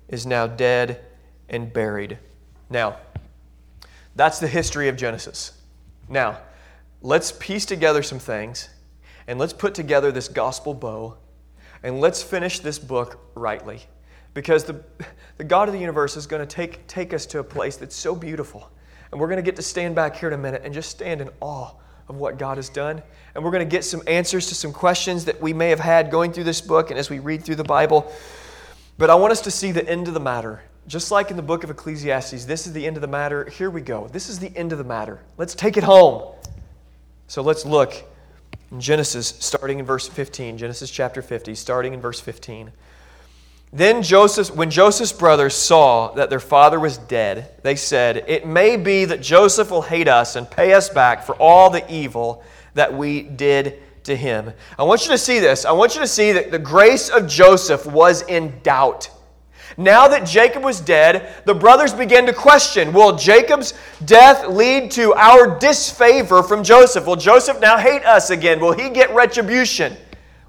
is 0.09 0.27
now 0.27 0.46
dead 0.46 1.01
and 1.48 1.72
buried. 1.72 2.18
Now, 2.68 2.96
that's 4.14 4.38
the 4.38 4.46
history 4.46 4.88
of 4.88 4.96
Genesis. 4.96 5.53
Now, 6.09 6.38
let's 7.01 7.33
piece 7.33 7.64
together 7.64 8.03
some 8.03 8.18
things 8.18 8.68
and 9.27 9.38
let's 9.38 9.53
put 9.53 9.75
together 9.75 10.12
this 10.12 10.29
gospel 10.29 10.75
bow 10.75 11.16
and 11.83 12.01
let's 12.01 12.23
finish 12.23 12.61
this 12.61 12.79
book 12.79 13.18
rightly. 13.35 13.81
Because 14.35 14.64
the, 14.64 14.83
the 15.37 15.45
God 15.45 15.68
of 15.68 15.75
the 15.75 15.81
universe 15.81 16.16
is 16.16 16.27
going 16.27 16.40
to 16.40 16.47
take, 16.47 16.87
take 16.87 17.12
us 17.12 17.27
to 17.27 17.40
a 17.40 17.45
place 17.45 17.77
that's 17.77 17.97
so 17.97 18.14
beautiful. 18.14 18.71
And 19.11 19.21
we're 19.21 19.29
going 19.29 19.37
to 19.37 19.42
get 19.42 19.57
to 19.57 19.62
stand 19.62 19.95
back 19.95 20.16
here 20.16 20.29
in 20.29 20.35
a 20.35 20.38
minute 20.38 20.62
and 20.64 20.73
just 20.73 20.90
stand 20.90 21.21
in 21.21 21.29
awe 21.40 21.71
of 22.09 22.16
what 22.16 22.38
God 22.38 22.57
has 22.57 22.68
done. 22.68 23.03
And 23.35 23.45
we're 23.45 23.51
going 23.51 23.66
to 23.66 23.71
get 23.71 23.85
some 23.85 24.03
answers 24.07 24.47
to 24.47 24.55
some 24.55 24.73
questions 24.73 25.27
that 25.27 25.40
we 25.40 25.53
may 25.53 25.68
have 25.68 25.81
had 25.81 26.11
going 26.11 26.33
through 26.33 26.45
this 26.45 26.61
book 26.61 26.90
and 26.90 26.99
as 26.99 27.11
we 27.11 27.18
read 27.18 27.45
through 27.45 27.57
the 27.57 27.64
Bible. 27.64 28.11
But 28.97 29.11
I 29.11 29.14
want 29.14 29.33
us 29.33 29.42
to 29.42 29.51
see 29.51 29.73
the 29.73 29.87
end 29.88 30.09
of 30.09 30.14
the 30.14 30.21
matter. 30.21 30.62
Just 30.88 31.11
like 31.11 31.31
in 31.31 31.37
the 31.37 31.42
book 31.42 31.62
of 31.62 31.71
Ecclesiastes, 31.71 32.45
this 32.45 32.66
is 32.66 32.73
the 32.73 32.87
end 32.87 32.97
of 32.97 33.03
the 33.03 33.07
matter. 33.07 33.49
Here 33.51 33.71
we 33.71 33.83
go. 33.83 34.09
This 34.09 34.29
is 34.29 34.38
the 34.38 34.55
end 34.57 34.73
of 34.73 34.79
the 34.79 34.85
matter. 34.85 35.21
Let's 35.37 35.55
take 35.55 35.77
it 35.77 35.85
home. 35.85 36.35
So 37.29 37.42
let's 37.42 37.64
look 37.64 37.95
Genesis, 38.79 39.35
starting 39.39 39.79
in 39.79 39.85
verse 39.85 40.09
15. 40.09 40.59
Genesis 40.59 40.91
chapter 40.91 41.23
50, 41.23 41.55
starting 41.55 41.95
in 41.95 42.01
verse 42.01 42.21
15. 42.21 42.73
Then 43.75 44.03
Joseph, 44.03 44.55
when 44.55 44.71
Joseph's 44.71 45.13
brothers 45.13 45.55
saw 45.55 46.13
that 46.13 46.29
their 46.29 46.41
father 46.41 46.79
was 46.79 46.99
dead, 46.99 47.55
they 47.63 47.75
said, 47.75 48.25
It 48.29 48.47
may 48.47 48.77
be 48.77 49.07
that 49.07 49.23
Joseph 49.23 49.71
will 49.71 49.83
hate 49.83 50.09
us 50.09 50.37
and 50.37 50.51
pay 50.51 50.75
us 50.75 50.91
back 50.91 51.25
for 51.25 51.35
all 51.37 51.71
the 51.71 51.91
evil 51.91 52.45
that 52.75 52.93
we 52.93 53.23
did 53.23 53.81
to 54.05 54.15
him. 54.15 54.53
I 54.79 54.83
want 54.83 55.05
you 55.05 55.13
to 55.13 55.19
see 55.19 55.39
this. 55.39 55.65
I 55.65 55.73
want 55.73 55.95
you 55.95 56.01
to 56.01 56.07
see 56.07 56.33
that 56.33 56.51
the 56.51 56.59
grace 56.59 57.09
of 57.09 57.27
Joseph 57.27 57.87
was 57.87 58.23
in 58.23 58.61
doubt. 58.63 59.11
Now 59.77 60.09
that 60.09 60.27
Jacob 60.27 60.63
was 60.63 60.81
dead, 60.81 61.43
the 61.45 61.55
brothers 61.55 61.93
began 61.93 62.27
to 62.27 62.33
question 62.33 62.93
Will 62.93 63.17
Jacob's 63.17 63.75
death 64.05 64.47
lead 64.49 64.91
to 64.93 65.15
our 65.15 65.59
disfavor 65.59 66.43
from 66.43 66.63
Joseph? 66.63 67.07
Will 67.07 67.17
Joseph 67.17 67.61
now 67.61 67.79
hate 67.79 68.05
us 68.05 68.31
again? 68.31 68.61
Will 68.61 68.73
he 68.73 68.91
get 68.91 69.15
retribution? 69.15 69.97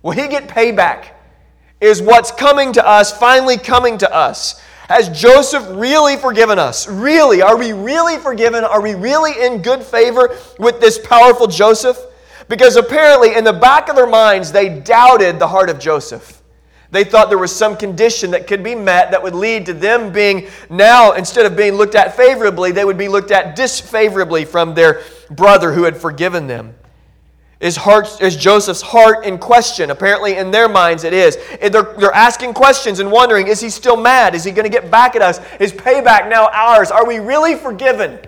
Will 0.01 0.11
he 0.11 0.27
get 0.27 0.47
payback? 0.47 1.07
Is 1.79 2.01
what's 2.01 2.31
coming 2.31 2.73
to 2.73 2.87
us 2.87 3.17
finally 3.17 3.57
coming 3.57 3.97
to 3.99 4.13
us? 4.13 4.61
Has 4.89 5.09
Joseph 5.09 5.65
really 5.71 6.17
forgiven 6.17 6.59
us? 6.59 6.87
Really? 6.87 7.41
Are 7.41 7.57
we 7.57 7.71
really 7.71 8.17
forgiven? 8.17 8.63
Are 8.63 8.81
we 8.81 8.95
really 8.95 9.45
in 9.45 9.61
good 9.61 9.81
favor 9.81 10.37
with 10.59 10.81
this 10.81 10.99
powerful 10.99 11.47
Joseph? 11.47 11.97
Because 12.49 12.75
apparently, 12.75 13.35
in 13.35 13.45
the 13.45 13.53
back 13.53 13.87
of 13.87 13.95
their 13.95 14.07
minds, 14.07 14.51
they 14.51 14.67
doubted 14.67 15.39
the 15.39 15.47
heart 15.47 15.69
of 15.69 15.79
Joseph. 15.79 16.42
They 16.93 17.03
thought 17.03 17.29
there 17.29 17.39
was 17.39 17.53
some 17.53 17.75
condition 17.75 18.29
that 18.31 18.45
could 18.45 18.63
be 18.63 18.75
met 18.75 19.09
that 19.09 19.23
would 19.23 19.33
lead 19.33 19.65
to 19.65 19.73
them 19.73 20.13
being 20.13 20.47
now, 20.69 21.13
instead 21.13 21.47
of 21.47 21.57
being 21.57 21.73
looked 21.73 21.95
at 21.95 22.15
favorably, 22.15 22.71
they 22.71 22.85
would 22.85 22.99
be 22.99 23.07
looked 23.07 23.31
at 23.31 23.55
disfavorably 23.55 24.45
from 24.45 24.75
their 24.75 25.01
brother 25.31 25.73
who 25.73 25.85
had 25.85 25.97
forgiven 25.97 26.45
them. 26.45 26.75
Is, 27.59 27.77
heart, 27.77 28.21
is 28.21 28.35
Joseph's 28.35 28.83
heart 28.83 29.25
in 29.25 29.39
question? 29.39 29.89
Apparently, 29.89 30.37
in 30.37 30.51
their 30.51 30.69
minds, 30.69 31.03
it 31.03 31.13
is. 31.13 31.35
They're, 31.59 31.95
they're 31.97 32.13
asking 32.13 32.53
questions 32.53 32.99
and 32.99 33.11
wondering 33.11 33.47
is 33.47 33.59
he 33.59 33.71
still 33.71 33.97
mad? 33.97 34.35
Is 34.35 34.43
he 34.43 34.51
going 34.51 34.65
to 34.65 34.69
get 34.69 34.91
back 34.91 35.15
at 35.15 35.23
us? 35.23 35.39
Is 35.59 35.73
payback 35.73 36.29
now 36.29 36.47
ours? 36.53 36.91
Are 36.91 37.07
we 37.07 37.17
really 37.17 37.55
forgiven? 37.55 38.19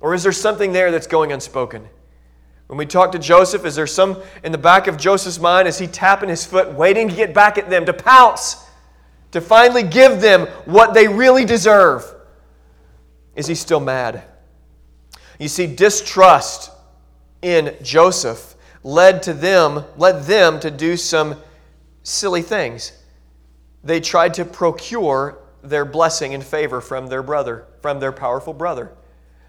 Or 0.00 0.14
is 0.14 0.22
there 0.22 0.32
something 0.32 0.72
there 0.72 0.90
that's 0.90 1.06
going 1.06 1.30
unspoken? 1.30 1.90
When 2.66 2.78
we 2.78 2.86
talk 2.86 3.12
to 3.12 3.18
Joseph, 3.18 3.64
is 3.64 3.74
there 3.74 3.86
some 3.86 4.22
in 4.42 4.52
the 4.52 4.58
back 4.58 4.86
of 4.86 4.96
Joseph's 4.96 5.38
mind? 5.38 5.68
Is 5.68 5.78
he 5.78 5.86
tapping 5.86 6.28
his 6.28 6.46
foot, 6.46 6.72
waiting 6.72 7.08
to 7.08 7.14
get 7.14 7.34
back 7.34 7.58
at 7.58 7.68
them, 7.68 7.84
to 7.86 7.92
pounce, 7.92 8.64
to 9.32 9.40
finally 9.40 9.82
give 9.82 10.20
them 10.20 10.46
what 10.64 10.94
they 10.94 11.06
really 11.06 11.44
deserve? 11.44 12.04
Is 13.36 13.46
he 13.46 13.54
still 13.54 13.80
mad? 13.80 14.22
You 15.38 15.48
see, 15.48 15.66
distrust 15.66 16.70
in 17.42 17.76
Joseph 17.82 18.54
led 18.82 19.22
to 19.24 19.34
them, 19.34 19.84
led 19.96 20.24
them 20.24 20.60
to 20.60 20.70
do 20.70 20.96
some 20.96 21.36
silly 22.02 22.42
things. 22.42 22.92
They 23.82 24.00
tried 24.00 24.34
to 24.34 24.44
procure 24.44 25.38
their 25.62 25.84
blessing 25.84 26.34
and 26.34 26.44
favor 26.44 26.80
from 26.80 27.08
their 27.08 27.22
brother, 27.22 27.66
from 27.80 28.00
their 28.00 28.12
powerful 28.12 28.54
brother. 28.54 28.92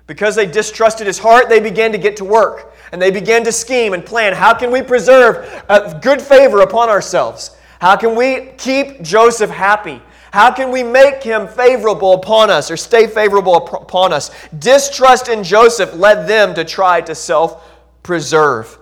Because 0.08 0.36
they 0.36 0.46
distrusted 0.46 1.08
his 1.08 1.18
heart, 1.18 1.50
they 1.50 1.60
began 1.60 1.92
to 1.92 1.98
get 1.98 2.18
to 2.18 2.26
work 2.26 2.74
and 2.92 3.02
they 3.02 3.12
began 3.12 3.44
to 3.44 3.52
scheme 3.52 3.94
and 3.94 4.06
plan. 4.06 4.34
How 4.34 4.54
can 4.54 4.72
we 4.72 4.82
preserve 4.82 5.64
a 5.68 6.00
good 6.02 6.22
favor 6.22 6.62
upon 6.62 6.90
ourselves? 6.90 7.58
How 7.80 7.96
can 7.96 8.16
we 8.16 8.52
keep 8.58 9.02
Joseph 9.02 9.50
happy? 9.50 10.02
How 10.32 10.52
can 10.52 10.70
we 10.70 10.84
make 10.84 11.24
him 11.24 11.48
favorable 11.48 12.14
upon 12.14 12.50
us 12.50 12.70
or 12.70 12.78
stay 12.78 13.08
favorable 13.08 13.56
upon 13.56 14.12
us? 14.14 14.32
Distrust 14.60 15.30
in 15.30 15.44
Joseph 15.44 15.94
led 15.94 16.28
them 16.28 16.54
to 16.56 16.64
try 16.66 17.02
to 17.02 17.16
self 17.16 17.72
preserve. 18.04 18.78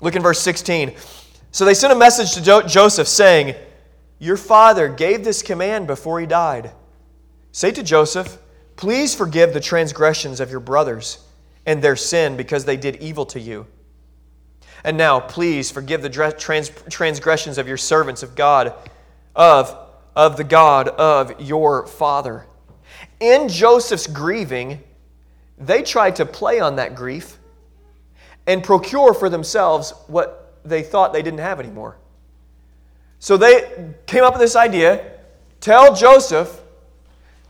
Look 0.00 0.14
in 0.16 0.22
verse 0.22 0.40
16. 0.40 0.94
So 1.50 1.64
they 1.64 1.74
sent 1.74 1.92
a 1.92 1.96
message 1.96 2.34
to 2.34 2.42
jo- 2.42 2.62
Joseph 2.62 3.08
saying, 3.08 3.54
Your 4.18 4.36
father 4.36 4.88
gave 4.88 5.24
this 5.24 5.42
command 5.42 5.86
before 5.86 6.20
he 6.20 6.26
died. 6.26 6.72
Say 7.52 7.70
to 7.72 7.82
Joseph, 7.82 8.38
Please 8.78 9.12
forgive 9.12 9.52
the 9.52 9.60
transgressions 9.60 10.38
of 10.38 10.52
your 10.52 10.60
brothers 10.60 11.18
and 11.66 11.82
their 11.82 11.96
sin 11.96 12.36
because 12.36 12.64
they 12.64 12.76
did 12.76 12.94
evil 13.02 13.26
to 13.26 13.40
you. 13.40 13.66
And 14.84 14.96
now, 14.96 15.18
please 15.18 15.68
forgive 15.68 16.00
the 16.00 16.08
trans- 16.38 16.70
transgressions 16.88 17.58
of 17.58 17.66
your 17.66 17.76
servants 17.76 18.22
of 18.22 18.36
God, 18.36 18.72
of, 19.34 19.76
of 20.14 20.36
the 20.36 20.44
God 20.44 20.86
of 20.90 21.40
your 21.40 21.88
father. 21.88 22.46
In 23.18 23.48
Joseph's 23.48 24.06
grieving, 24.06 24.80
they 25.58 25.82
tried 25.82 26.14
to 26.14 26.24
play 26.24 26.60
on 26.60 26.76
that 26.76 26.94
grief 26.94 27.36
and 28.46 28.62
procure 28.62 29.12
for 29.12 29.28
themselves 29.28 29.92
what 30.06 30.60
they 30.64 30.84
thought 30.84 31.12
they 31.12 31.22
didn't 31.22 31.40
have 31.40 31.58
anymore. 31.58 31.96
So 33.18 33.36
they 33.36 33.92
came 34.06 34.22
up 34.22 34.34
with 34.34 34.40
this 34.40 34.54
idea 34.54 35.14
tell 35.58 35.96
Joseph 35.96 36.57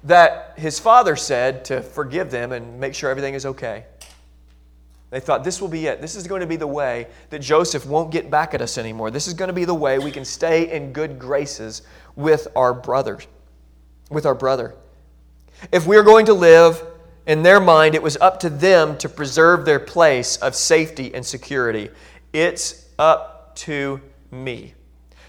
that 0.04 0.54
his 0.56 0.78
father 0.78 1.16
said 1.16 1.64
to 1.66 1.82
forgive 1.82 2.30
them 2.30 2.52
and 2.52 2.78
make 2.78 2.94
sure 2.94 3.10
everything 3.10 3.34
is 3.34 3.46
okay. 3.46 3.84
They 5.10 5.20
thought 5.20 5.42
this 5.42 5.60
will 5.60 5.68
be 5.68 5.86
it. 5.86 6.00
This 6.02 6.16
is 6.16 6.26
going 6.26 6.42
to 6.42 6.46
be 6.46 6.56
the 6.56 6.66
way 6.66 7.06
that 7.30 7.38
Joseph 7.38 7.86
won't 7.86 8.10
get 8.10 8.30
back 8.30 8.52
at 8.52 8.60
us 8.60 8.76
anymore. 8.76 9.10
This 9.10 9.26
is 9.26 9.34
going 9.34 9.48
to 9.48 9.54
be 9.54 9.64
the 9.64 9.74
way 9.74 9.98
we 9.98 10.10
can 10.10 10.24
stay 10.24 10.70
in 10.70 10.92
good 10.92 11.18
graces 11.18 11.82
with 12.14 12.46
our 12.54 12.74
brothers, 12.74 13.26
with 14.10 14.26
our 14.26 14.34
brother. 14.34 14.74
If 15.72 15.86
we're 15.86 16.02
going 16.02 16.26
to 16.26 16.34
live 16.34 16.82
in 17.26 17.42
their 17.42 17.58
mind, 17.58 17.94
it 17.94 18.02
was 18.02 18.18
up 18.18 18.38
to 18.40 18.50
them 18.50 18.98
to 18.98 19.08
preserve 19.08 19.64
their 19.64 19.80
place 19.80 20.36
of 20.36 20.54
safety 20.54 21.14
and 21.14 21.24
security. 21.24 21.88
It's 22.32 22.86
up 22.98 23.56
to 23.56 24.00
me. 24.30 24.74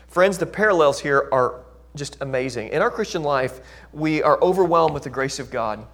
Friends, 0.07 0.37
the 0.37 0.45
parallels 0.45 0.99
here 0.99 1.29
are 1.31 1.63
just 1.99 2.17
amazing. 2.21 2.69
In 2.69 2.81
our 2.81 2.89
Christian 2.89 3.21
life, 3.21 3.59
we 3.93 4.23
are 4.23 4.41
overwhelmed 4.41 4.93
with 4.93 5.03
the 5.03 5.09
grace 5.09 5.37
of 5.37 5.51
God, 5.51 5.85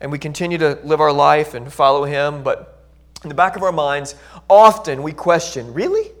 and 0.00 0.12
we 0.12 0.18
continue 0.18 0.58
to 0.58 0.78
live 0.84 1.00
our 1.00 1.12
life 1.12 1.54
and 1.54 1.72
follow 1.72 2.04
Him, 2.04 2.42
but 2.42 2.86
in 3.24 3.30
the 3.30 3.34
back 3.34 3.56
of 3.56 3.62
our 3.62 3.72
minds, 3.72 4.14
often 4.48 5.02
we 5.02 5.12
question 5.12 5.72
really? 5.72 6.12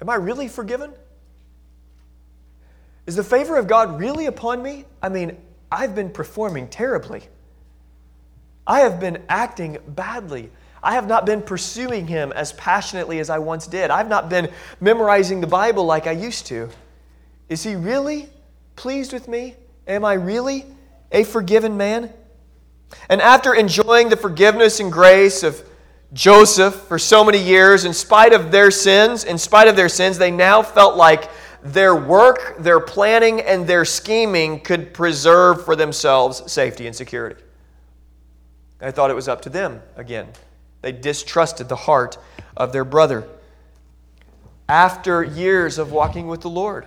Am 0.00 0.08
I 0.08 0.14
really 0.16 0.46
forgiven? 0.46 0.92
Is 3.06 3.16
the 3.16 3.24
favor 3.24 3.56
of 3.56 3.66
God 3.66 3.98
really 3.98 4.26
upon 4.26 4.62
me? 4.62 4.84
I 5.02 5.08
mean, 5.08 5.36
I've 5.72 5.94
been 5.94 6.10
performing 6.10 6.68
terribly. 6.68 7.22
I 8.66 8.80
have 8.80 9.00
been 9.00 9.22
acting 9.30 9.78
badly. 9.88 10.50
I 10.82 10.92
have 10.92 11.08
not 11.08 11.24
been 11.24 11.40
pursuing 11.40 12.06
Him 12.06 12.32
as 12.32 12.52
passionately 12.52 13.18
as 13.18 13.30
I 13.30 13.38
once 13.38 13.66
did. 13.66 13.90
I've 13.90 14.08
not 14.08 14.28
been 14.28 14.50
memorizing 14.80 15.40
the 15.40 15.46
Bible 15.46 15.86
like 15.86 16.06
I 16.06 16.12
used 16.12 16.46
to. 16.48 16.68
Is 17.48 17.62
He 17.62 17.74
really 17.76 18.28
pleased 18.76 19.12
with 19.12 19.28
me? 19.28 19.54
Am 19.86 20.04
I 20.04 20.14
really 20.14 20.66
a 21.12 21.24
forgiven 21.24 21.76
man? 21.76 22.12
And 23.08 23.20
after 23.20 23.54
enjoying 23.54 24.08
the 24.08 24.16
forgiveness 24.16 24.80
and 24.80 24.92
grace 24.92 25.42
of 25.42 25.62
Joseph 26.12 26.74
for 26.74 26.98
so 26.98 27.24
many 27.24 27.38
years, 27.38 27.84
in 27.84 27.92
spite 27.92 28.32
of 28.32 28.50
their 28.50 28.70
sins, 28.70 29.24
in 29.24 29.36
spite 29.38 29.68
of 29.68 29.76
their 29.76 29.88
sins, 29.88 30.16
they 30.16 30.30
now 30.30 30.62
felt 30.62 30.96
like 30.96 31.30
their 31.62 31.94
work, 31.94 32.56
their 32.58 32.80
planning, 32.80 33.40
and 33.40 33.66
their 33.66 33.84
scheming 33.84 34.60
could 34.60 34.94
preserve 34.94 35.64
for 35.64 35.76
themselves 35.76 36.50
safety 36.50 36.86
and 36.86 36.96
security. 36.96 37.42
I 38.80 38.90
thought 38.90 39.10
it 39.10 39.14
was 39.14 39.28
up 39.28 39.42
to 39.42 39.50
them 39.50 39.82
again. 39.96 40.28
They 40.82 40.92
distrusted 40.92 41.68
the 41.68 41.76
heart 41.76 42.16
of 42.56 42.72
their 42.72 42.84
brother. 42.84 43.28
After 44.68 45.24
years 45.24 45.78
of 45.78 45.92
walking 45.92 46.28
with 46.28 46.42
the 46.42 46.50
Lord, 46.50 46.86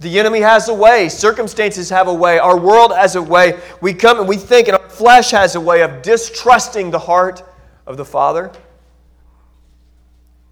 the 0.00 0.18
enemy 0.18 0.40
has 0.40 0.68
a 0.68 0.74
way, 0.74 1.08
circumstances 1.08 1.90
have 1.90 2.06
a 2.06 2.14
way, 2.14 2.38
our 2.38 2.56
world 2.56 2.92
has 2.92 3.16
a 3.16 3.22
way. 3.22 3.58
We 3.80 3.94
come 3.94 4.20
and 4.20 4.28
we 4.28 4.36
think, 4.36 4.68
and 4.68 4.76
our 4.76 4.88
flesh 4.88 5.32
has 5.32 5.56
a 5.56 5.60
way 5.60 5.82
of 5.82 6.02
distrusting 6.02 6.90
the 6.90 7.00
heart 7.00 7.42
of 7.86 7.96
the 7.96 8.04
Father, 8.04 8.52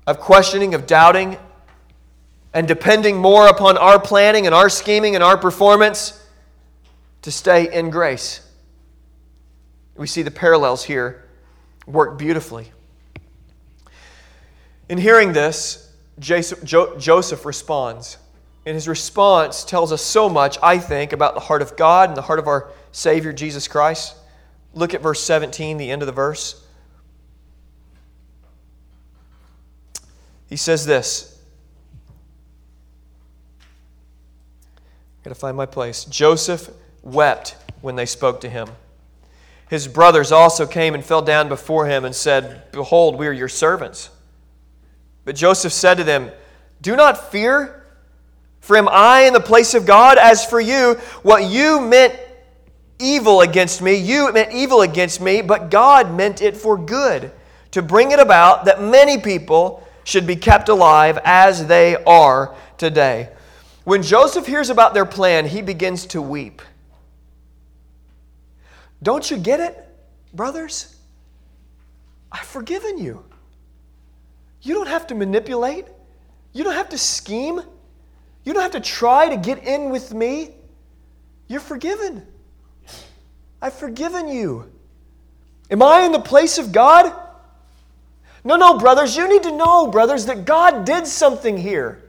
of 0.07 0.19
questioning, 0.19 0.75
of 0.75 0.87
doubting, 0.87 1.37
and 2.55 2.67
depending 2.67 3.19
more 3.19 3.47
upon 3.47 3.77
our 3.77 4.01
planning 4.01 4.47
and 4.47 4.55
our 4.55 4.69
scheming 4.69 5.15
and 5.15 5.23
our 5.23 5.37
performance 5.37 6.25
to 7.23 7.31
stay 7.31 7.73
in 7.73 7.91
grace. 7.91 8.41
We 9.97 10.07
see 10.07 10.23
the 10.23 10.31
parallels 10.31 10.83
here 10.83 11.25
work 11.87 12.19
beautifully. 12.19 12.73
In 14.89 14.99
hearing 14.99 15.33
this, 15.33 15.93
Joseph 16.19 17.45
responds. 17.45 18.19
And 18.67 18.75
his 18.75 18.89
response 18.89 19.65
tells 19.65 19.93
us 19.93 20.03
so 20.03 20.29
much, 20.29 20.59
I 20.61 20.79
think, 20.79 21.13
about 21.13 21.35
the 21.35 21.41
heart 21.41 21.63
of 21.63 21.77
God 21.77 22.11
and 22.11 22.17
the 22.17 22.23
heart 22.23 22.41
of 22.41 22.49
our 22.49 22.69
Savior 22.91 23.33
Jesus 23.33 23.69
Christ. 23.69 24.17
Look 24.75 24.93
at 24.93 25.01
verse 25.01 25.23
17, 25.23 25.79
the 25.79 25.91
end 25.91 26.03
of 26.03 26.07
the 26.07 26.13
verse. 26.13 26.67
He 30.49 30.57
says 30.57 30.85
this. 30.85 31.41
i 35.21 35.25
Got 35.25 35.31
to 35.31 35.37
find 35.37 35.57
my 35.57 35.67
place. 35.67 36.05
Joseph 36.05 36.69
wept 37.03 37.57
when 37.81 37.95
they 37.95 38.07
spoke 38.07 38.41
to 38.41 38.49
him. 38.49 38.69
His 39.71 39.87
brothers 39.89 40.33
also 40.33 40.67
came 40.67 40.95
and 40.95 41.05
fell 41.05 41.23
down 41.23 41.49
before 41.49 41.87
him 41.87 42.05
and 42.05 42.15
said, 42.15 42.71
Behold, 42.73 43.17
we 43.17 43.29
are 43.29 43.33
your 43.33 43.49
servants. 43.49 44.11
But 45.25 45.37
Joseph 45.37 45.73
said 45.73 45.97
to 45.97 46.05
them, 46.05 46.31
Do 46.81 46.97
not 46.97 47.31
fear, 47.31 47.86
for 48.67 48.77
am 48.77 48.89
I 48.91 49.21
in 49.21 49.33
the 49.33 49.39
place 49.39 49.75
of 49.75 49.87
God? 49.87 50.19
As 50.19 50.45
for 50.45 50.61
you, 50.61 50.95
what 51.23 51.45
you 51.45 51.81
meant 51.81 52.19
evil 52.99 53.43
against 53.43 53.81
me, 53.81 53.95
you 53.95 54.33
meant 54.33 54.53
evil 54.53 54.81
against 54.81 55.21
me, 55.21 55.41
but 55.41 55.71
God 55.71 56.13
meant 56.13 56.43
it 56.43 56.57
for 56.57 56.77
good, 56.77 57.31
to 57.71 57.81
bring 57.81 58.11
it 58.11 58.19
about 58.19 58.65
that 58.65 58.83
many 58.83 59.19
people 59.19 59.87
should 60.03 60.27
be 60.27 60.35
kept 60.35 60.69
alive 60.69 61.17
as 61.25 61.69
they 61.69 61.95
are 62.07 62.57
today. 62.77 63.29
When 63.85 64.03
Joseph 64.03 64.49
hears 64.49 64.69
about 64.69 64.95
their 64.95 65.07
plan, 65.07 65.47
he 65.47 65.63
begins 65.63 66.05
to 66.07 66.21
weep. 66.21 66.61
Don't 69.01 69.31
you 69.31 69.37
get 69.37 69.61
it, 69.61 69.89
brothers? 70.35 70.97
I've 72.33 72.41
forgiven 72.41 72.99
you. 72.99 73.25
You 74.61 74.75
don't 74.75 74.89
have 74.89 75.07
to 75.07 75.15
manipulate. 75.15 75.87
You 76.53 76.65
don't 76.65 76.75
have 76.75 76.89
to 76.89 76.99
scheme. 76.99 77.61
You 78.47 78.55
don't 78.55 78.63
have 78.63 78.73
to 78.73 78.81
try 78.81 79.29
to 79.29 79.37
get 79.37 79.65
in 79.65 79.91
with 79.91 80.15
me. 80.15 80.53
You're 81.49 81.61
forgiven. 81.61 82.25
I've 83.61 83.75
forgiven 83.75 84.29
you. 84.29 84.73
Am 85.71 85.83
I 85.83 86.03
in 86.03 86.13
the 86.13 86.21
place 86.21 86.57
of 86.57 86.71
God? 86.71 87.13
No, 88.45 88.55
no, 88.55 88.79
brothers. 88.79 89.17
You 89.17 89.29
need 89.29 89.43
to 89.43 89.51
know, 89.51 89.89
brothers, 89.89 90.27
that 90.27 90.45
God 90.45 90.85
did 90.85 91.09
something 91.09 91.59
here. 91.59 92.05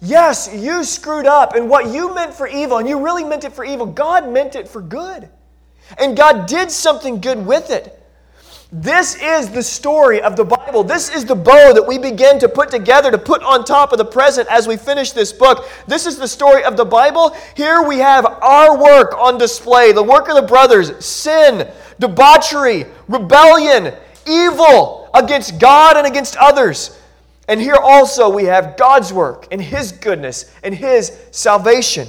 Yes, 0.00 0.50
you 0.54 0.84
screwed 0.84 1.26
up, 1.26 1.54
and 1.54 1.68
what 1.68 1.92
you 1.92 2.14
meant 2.14 2.34
for 2.34 2.46
evil, 2.46 2.78
and 2.78 2.88
you 2.88 3.04
really 3.04 3.24
meant 3.24 3.44
it 3.44 3.52
for 3.52 3.64
evil, 3.64 3.86
God 3.86 4.28
meant 4.28 4.54
it 4.54 4.68
for 4.68 4.80
good. 4.80 5.28
And 5.98 6.16
God 6.16 6.46
did 6.46 6.70
something 6.70 7.20
good 7.20 7.44
with 7.44 7.70
it. 7.70 8.03
This 8.76 9.14
is 9.14 9.50
the 9.50 9.62
story 9.62 10.20
of 10.20 10.34
the 10.34 10.44
Bible. 10.44 10.82
This 10.82 11.08
is 11.08 11.24
the 11.24 11.36
bow 11.36 11.72
that 11.72 11.86
we 11.86 11.96
begin 11.96 12.40
to 12.40 12.48
put 12.48 12.72
together 12.72 13.12
to 13.12 13.18
put 13.18 13.40
on 13.44 13.64
top 13.64 13.92
of 13.92 13.98
the 13.98 14.04
present 14.04 14.48
as 14.50 14.66
we 14.66 14.76
finish 14.76 15.12
this 15.12 15.32
book. 15.32 15.68
This 15.86 16.06
is 16.06 16.18
the 16.18 16.26
story 16.26 16.64
of 16.64 16.76
the 16.76 16.84
Bible. 16.84 17.36
Here 17.54 17.82
we 17.82 17.98
have 17.98 18.26
our 18.26 18.76
work 18.76 19.14
on 19.16 19.38
display 19.38 19.92
the 19.92 20.02
work 20.02 20.28
of 20.28 20.34
the 20.34 20.42
brothers 20.42 21.04
sin, 21.04 21.70
debauchery, 22.00 22.86
rebellion, 23.06 23.94
evil 24.26 25.08
against 25.14 25.60
God 25.60 25.96
and 25.96 26.04
against 26.04 26.36
others. 26.38 26.98
And 27.46 27.60
here 27.60 27.78
also 27.80 28.28
we 28.28 28.42
have 28.46 28.76
God's 28.76 29.12
work 29.12 29.46
and 29.52 29.62
His 29.62 29.92
goodness 29.92 30.52
and 30.64 30.74
His 30.74 31.16
salvation. 31.30 32.08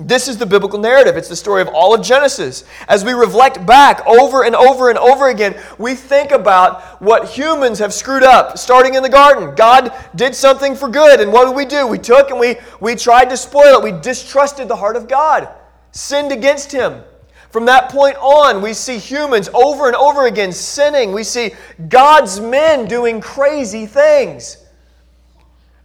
This 0.00 0.28
is 0.28 0.38
the 0.38 0.46
biblical 0.46 0.78
narrative. 0.78 1.16
It's 1.16 1.28
the 1.28 1.34
story 1.34 1.60
of 1.60 1.68
all 1.68 1.92
of 1.92 2.02
Genesis. 2.02 2.62
As 2.86 3.04
we 3.04 3.12
reflect 3.12 3.66
back 3.66 4.06
over 4.06 4.44
and 4.44 4.54
over 4.54 4.90
and 4.90 4.98
over 4.98 5.28
again, 5.28 5.60
we 5.76 5.96
think 5.96 6.30
about 6.30 7.02
what 7.02 7.28
humans 7.28 7.80
have 7.80 7.92
screwed 7.92 8.22
up, 8.22 8.58
starting 8.58 8.94
in 8.94 9.02
the 9.02 9.08
garden. 9.08 9.56
God 9.56 9.92
did 10.14 10.36
something 10.36 10.76
for 10.76 10.88
good, 10.88 11.18
and 11.18 11.32
what 11.32 11.46
did 11.46 11.56
we 11.56 11.64
do? 11.64 11.84
We 11.84 11.98
took 11.98 12.30
and 12.30 12.38
we, 12.38 12.56
we 12.80 12.94
tried 12.94 13.28
to 13.30 13.36
spoil 13.36 13.78
it. 13.78 13.82
We 13.82 14.00
distrusted 14.00 14.68
the 14.68 14.76
heart 14.76 14.94
of 14.94 15.08
God, 15.08 15.48
sinned 15.90 16.30
against 16.30 16.70
Him. 16.70 17.02
From 17.50 17.64
that 17.64 17.90
point 17.90 18.16
on, 18.18 18.62
we 18.62 18.74
see 18.74 18.98
humans 18.98 19.48
over 19.52 19.88
and 19.88 19.96
over 19.96 20.26
again 20.26 20.52
sinning. 20.52 21.12
We 21.12 21.24
see 21.24 21.54
God's 21.88 22.38
men 22.38 22.86
doing 22.86 23.20
crazy 23.20 23.86
things. 23.86 24.67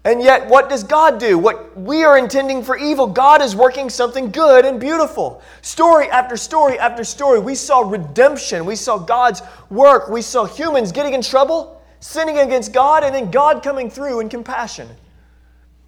And 0.06 0.22
yet, 0.22 0.50
what 0.50 0.70
does 0.70 0.84
God 0.84 1.18
do? 1.18 1.38
What 1.38 1.78
we 1.80 2.04
are 2.04 2.18
intending 2.18 2.62
for 2.62 2.76
evil, 2.76 3.08
God 3.08 3.42
is 3.42 3.56
working 3.56 3.90
something 3.90 4.32
good 4.32 4.66
and 4.66 4.78
beautiful. 4.78 5.42
Story 5.62 6.10
after 6.10 6.36
story 6.36 6.78
after 6.78 7.06
story, 7.06 7.40
we 7.40 7.56
saw 7.56 7.80
redemption. 7.80 8.66
We 8.66 8.76
saw 8.76 8.98
God's 8.98 9.42
work. 9.70 10.10
We 10.10 10.22
saw 10.22 10.44
humans 10.44 10.92
getting 10.92 11.14
in 11.14 11.22
trouble, 11.22 11.82
sinning 12.02 12.40
against 12.40 12.74
God, 12.74 13.06
and 13.06 13.16
then 13.16 13.32
God 13.32 13.64
coming 13.64 13.90
through 13.90 14.20
in 14.20 14.28
compassion. 14.28 14.90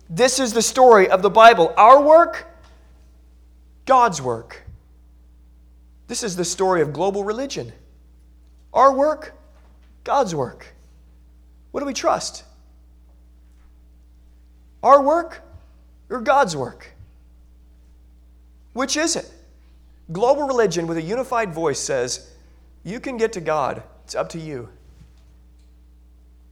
This 0.10 0.39
is 0.39 0.54
the 0.54 0.62
story 0.62 1.10
of 1.10 1.21
the 1.21 1.30
Bible. 1.30 1.73
Our 1.75 2.01
work, 2.01 2.47
God's 3.86 4.21
work. 4.21 4.63
This 6.08 6.23
is 6.23 6.38
the 6.38 6.45
story 6.45 6.82
of 6.82 6.93
global 6.93 7.25
religion. 7.25 7.73
Our 8.73 8.93
work, 8.93 9.34
God's 10.06 10.34
work. 10.34 10.67
What 11.71 11.82
do 11.82 11.86
we 11.86 11.93
trust? 11.93 12.45
Our 14.84 15.02
work 15.02 15.42
or 16.10 16.22
God's 16.22 16.56
work? 16.56 16.92
Which 18.74 18.98
is 18.98 19.16
it? 19.16 19.32
Global 20.12 20.48
religion 20.48 20.86
with 20.86 20.98
a 20.98 21.02
unified 21.02 21.54
voice 21.54 21.80
says, 21.80 22.32
You 22.84 23.00
can 23.00 23.18
get 23.18 23.34
to 23.34 23.42
God, 23.42 23.84
it's 24.04 24.16
up 24.16 24.30
to 24.30 24.40
you. 24.40 24.70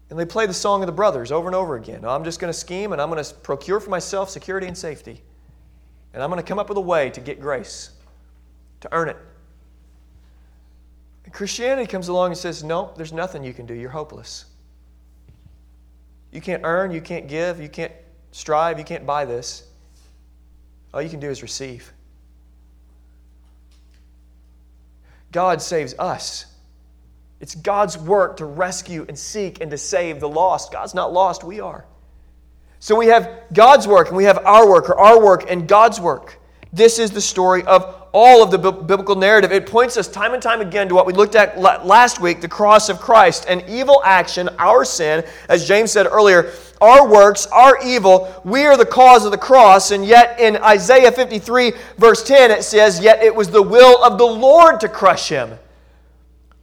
And 0.09 0.19
they 0.19 0.25
play 0.25 0.45
the 0.45 0.53
song 0.53 0.81
of 0.81 0.87
the 0.87 0.93
brothers 0.93 1.31
over 1.31 1.47
and 1.47 1.55
over 1.55 1.75
again. 1.75 2.05
I'm 2.05 2.23
just 2.23 2.39
going 2.39 2.51
to 2.51 2.57
scheme 2.57 2.91
and 2.91 3.01
I'm 3.01 3.09
going 3.09 3.23
to 3.23 3.33
procure 3.35 3.79
for 3.79 3.89
myself 3.89 4.29
security 4.29 4.67
and 4.67 4.77
safety. 4.77 5.21
And 6.13 6.21
I'm 6.21 6.29
going 6.29 6.41
to 6.41 6.47
come 6.47 6.59
up 6.59 6.69
with 6.69 6.77
a 6.77 6.81
way 6.81 7.09
to 7.09 7.19
get 7.19 7.41
grace, 7.41 7.91
to 8.81 8.89
earn 8.91 9.09
it. 9.09 9.17
And 11.25 11.33
Christianity 11.33 11.87
comes 11.87 12.09
along 12.09 12.31
and 12.31 12.37
says, 12.37 12.63
No, 12.63 12.93
there's 12.95 13.13
nothing 13.13 13.43
you 13.43 13.53
can 13.53 13.65
do. 13.65 13.73
You're 13.73 13.89
hopeless. 13.89 14.45
You 16.31 16.41
can't 16.41 16.61
earn, 16.63 16.91
you 16.91 17.01
can't 17.01 17.27
give, 17.27 17.59
you 17.59 17.69
can't 17.69 17.91
strive, 18.33 18.79
you 18.79 18.85
can't 18.85 19.05
buy 19.05 19.25
this. 19.25 19.63
All 20.93 21.01
you 21.01 21.09
can 21.09 21.19
do 21.19 21.29
is 21.29 21.41
receive. 21.41 21.91
God 25.31 25.61
saves 25.61 25.95
us. 25.97 26.45
It's 27.39 27.55
God's 27.55 27.97
work 27.97 28.37
to 28.37 28.45
rescue 28.45 29.05
and 29.07 29.17
seek 29.17 29.61
and 29.61 29.71
to 29.71 29.77
save 29.77 30.19
the 30.19 30.29
lost. 30.29 30.71
God's 30.71 30.93
not 30.93 31.11
lost, 31.11 31.43
we 31.43 31.59
are. 31.59 31.85
So 32.79 32.95
we 32.95 33.07
have 33.07 33.29
God's 33.51 33.87
work 33.87 34.09
and 34.09 34.17
we 34.17 34.25
have 34.25 34.45
our 34.45 34.69
work, 34.69 34.89
or 34.89 34.99
our 34.99 35.21
work 35.21 35.49
and 35.49 35.67
God's 35.67 35.99
work. 35.99 36.39
This 36.73 36.97
is 36.97 37.11
the 37.11 37.21
story 37.21 37.63
of 37.65 38.03
all 38.13 38.41
of 38.41 38.49
the 38.49 38.57
biblical 38.57 39.15
narrative. 39.15 39.51
It 39.51 39.67
points 39.67 39.95
us 39.95 40.07
time 40.07 40.33
and 40.33 40.41
time 40.41 40.59
again 40.59 40.89
to 40.89 40.95
what 40.95 41.05
we 41.05 41.13
looked 41.13 41.35
at 41.35 41.59
last 41.59 42.19
week 42.19 42.41
the 42.41 42.47
cross 42.47 42.89
of 42.89 42.99
Christ, 42.99 43.45
and 43.47 43.63
evil 43.69 44.01
action, 44.03 44.49
our 44.57 44.83
sin, 44.83 45.23
as 45.49 45.67
James 45.67 45.91
said 45.91 46.07
earlier, 46.07 46.51
our 46.81 47.07
works, 47.07 47.45
our 47.47 47.79
evil, 47.83 48.41
we 48.43 48.65
are 48.65 48.75
the 48.75 48.87
cause 48.87 49.23
of 49.23 49.31
the 49.31 49.37
cross. 49.37 49.91
And 49.91 50.03
yet 50.03 50.39
in 50.39 50.57
Isaiah 50.57 51.11
53, 51.11 51.73
verse 51.97 52.23
10, 52.23 52.49
it 52.49 52.63
says, 52.63 52.99
Yet 52.99 53.21
it 53.21 53.33
was 53.33 53.49
the 53.49 53.61
will 53.61 54.03
of 54.03 54.17
the 54.17 54.25
Lord 54.25 54.79
to 54.79 54.89
crush 54.89 55.29
him. 55.29 55.57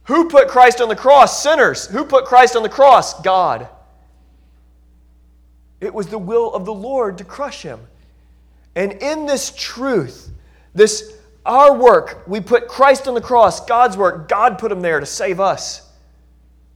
Who 0.05 0.27
put 0.27 0.49
Christ 0.49 0.81
on 0.81 0.89
the 0.89 0.95
cross? 0.95 1.41
Sinners. 1.41 1.87
Who 1.87 2.03
put 2.03 2.25
Christ 2.25 2.57
on 2.57 2.63
the 2.63 2.69
cross? 2.69 3.21
God. 3.21 3.69
It 5.79 5.93
was 5.93 6.07
the 6.07 6.17
will 6.17 6.53
of 6.53 6.65
the 6.65 6.73
Lord 6.73 7.17
to 7.19 7.23
crush 7.23 7.61
him. 7.61 7.79
And 8.75 8.93
in 8.93 9.25
this 9.25 9.51
truth, 9.55 10.31
this 10.73 11.17
our 11.45 11.75
work, 11.75 12.23
we 12.27 12.39
put 12.39 12.67
Christ 12.67 13.07
on 13.07 13.13
the 13.13 13.21
cross, 13.21 13.65
God's 13.65 13.97
work, 13.97 14.29
God 14.29 14.59
put 14.59 14.71
him 14.71 14.81
there 14.81 14.99
to 14.99 15.05
save 15.05 15.39
us 15.39 15.91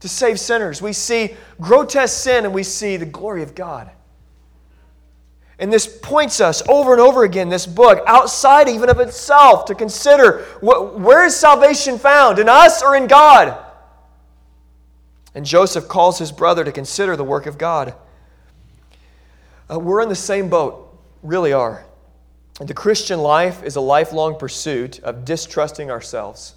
to 0.05 0.10
save 0.10 0.39
sinners. 0.39 0.84
We 0.84 0.93
see 0.93 1.36
grotesque 1.60 2.21
sin 2.21 2.45
and 2.45 2.53
we 2.53 2.62
see 2.62 2.95
the 2.95 3.08
glory 3.08 3.41
of 3.41 3.55
God. 3.55 3.89
And 5.58 5.73
this 5.73 5.88
points 5.88 6.39
us 6.41 6.62
over 6.69 6.91
and 6.91 7.01
over 7.01 7.23
again, 7.23 7.49
this 7.49 7.65
book, 7.65 8.03
outside 8.05 8.69
even 8.69 8.89
of 8.89 8.99
itself, 8.99 9.65
to 9.65 9.73
consider 9.73 10.43
where 10.62 11.25
is 11.25 11.36
salvation 11.36 11.97
found, 11.97 12.38
in 12.38 12.47
us 12.47 12.84
or 12.84 12.95
in 12.95 13.08
God? 13.08 13.58
And 15.34 15.43
Joseph 15.43 15.88
calls 15.88 16.19
his 16.19 16.31
brother 16.31 16.63
to 16.63 16.71
consider 16.71 17.15
the 17.15 17.23
work 17.23 17.47
of 17.47 17.58
God. 17.58 17.95
Uh, 19.71 19.79
we're 19.79 20.01
in 20.01 20.10
the 20.10 20.15
same 20.15 20.49
boat, 20.49 20.85
really 21.25 21.53
are. 21.53 21.85
The 22.59 22.73
Christian 22.73 23.19
life 23.19 23.63
is 23.63 23.75
a 23.75 23.81
lifelong 23.81 24.38
pursuit 24.38 24.99
of 24.99 25.25
distrusting 25.25 25.91
ourselves 25.91 26.55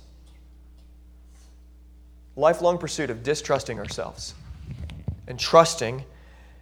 lifelong 2.38 2.78
pursuit 2.78 3.10
of 3.10 3.22
distrusting 3.22 3.78
ourselves 3.78 4.34
and 5.26 5.38
trusting 5.38 6.04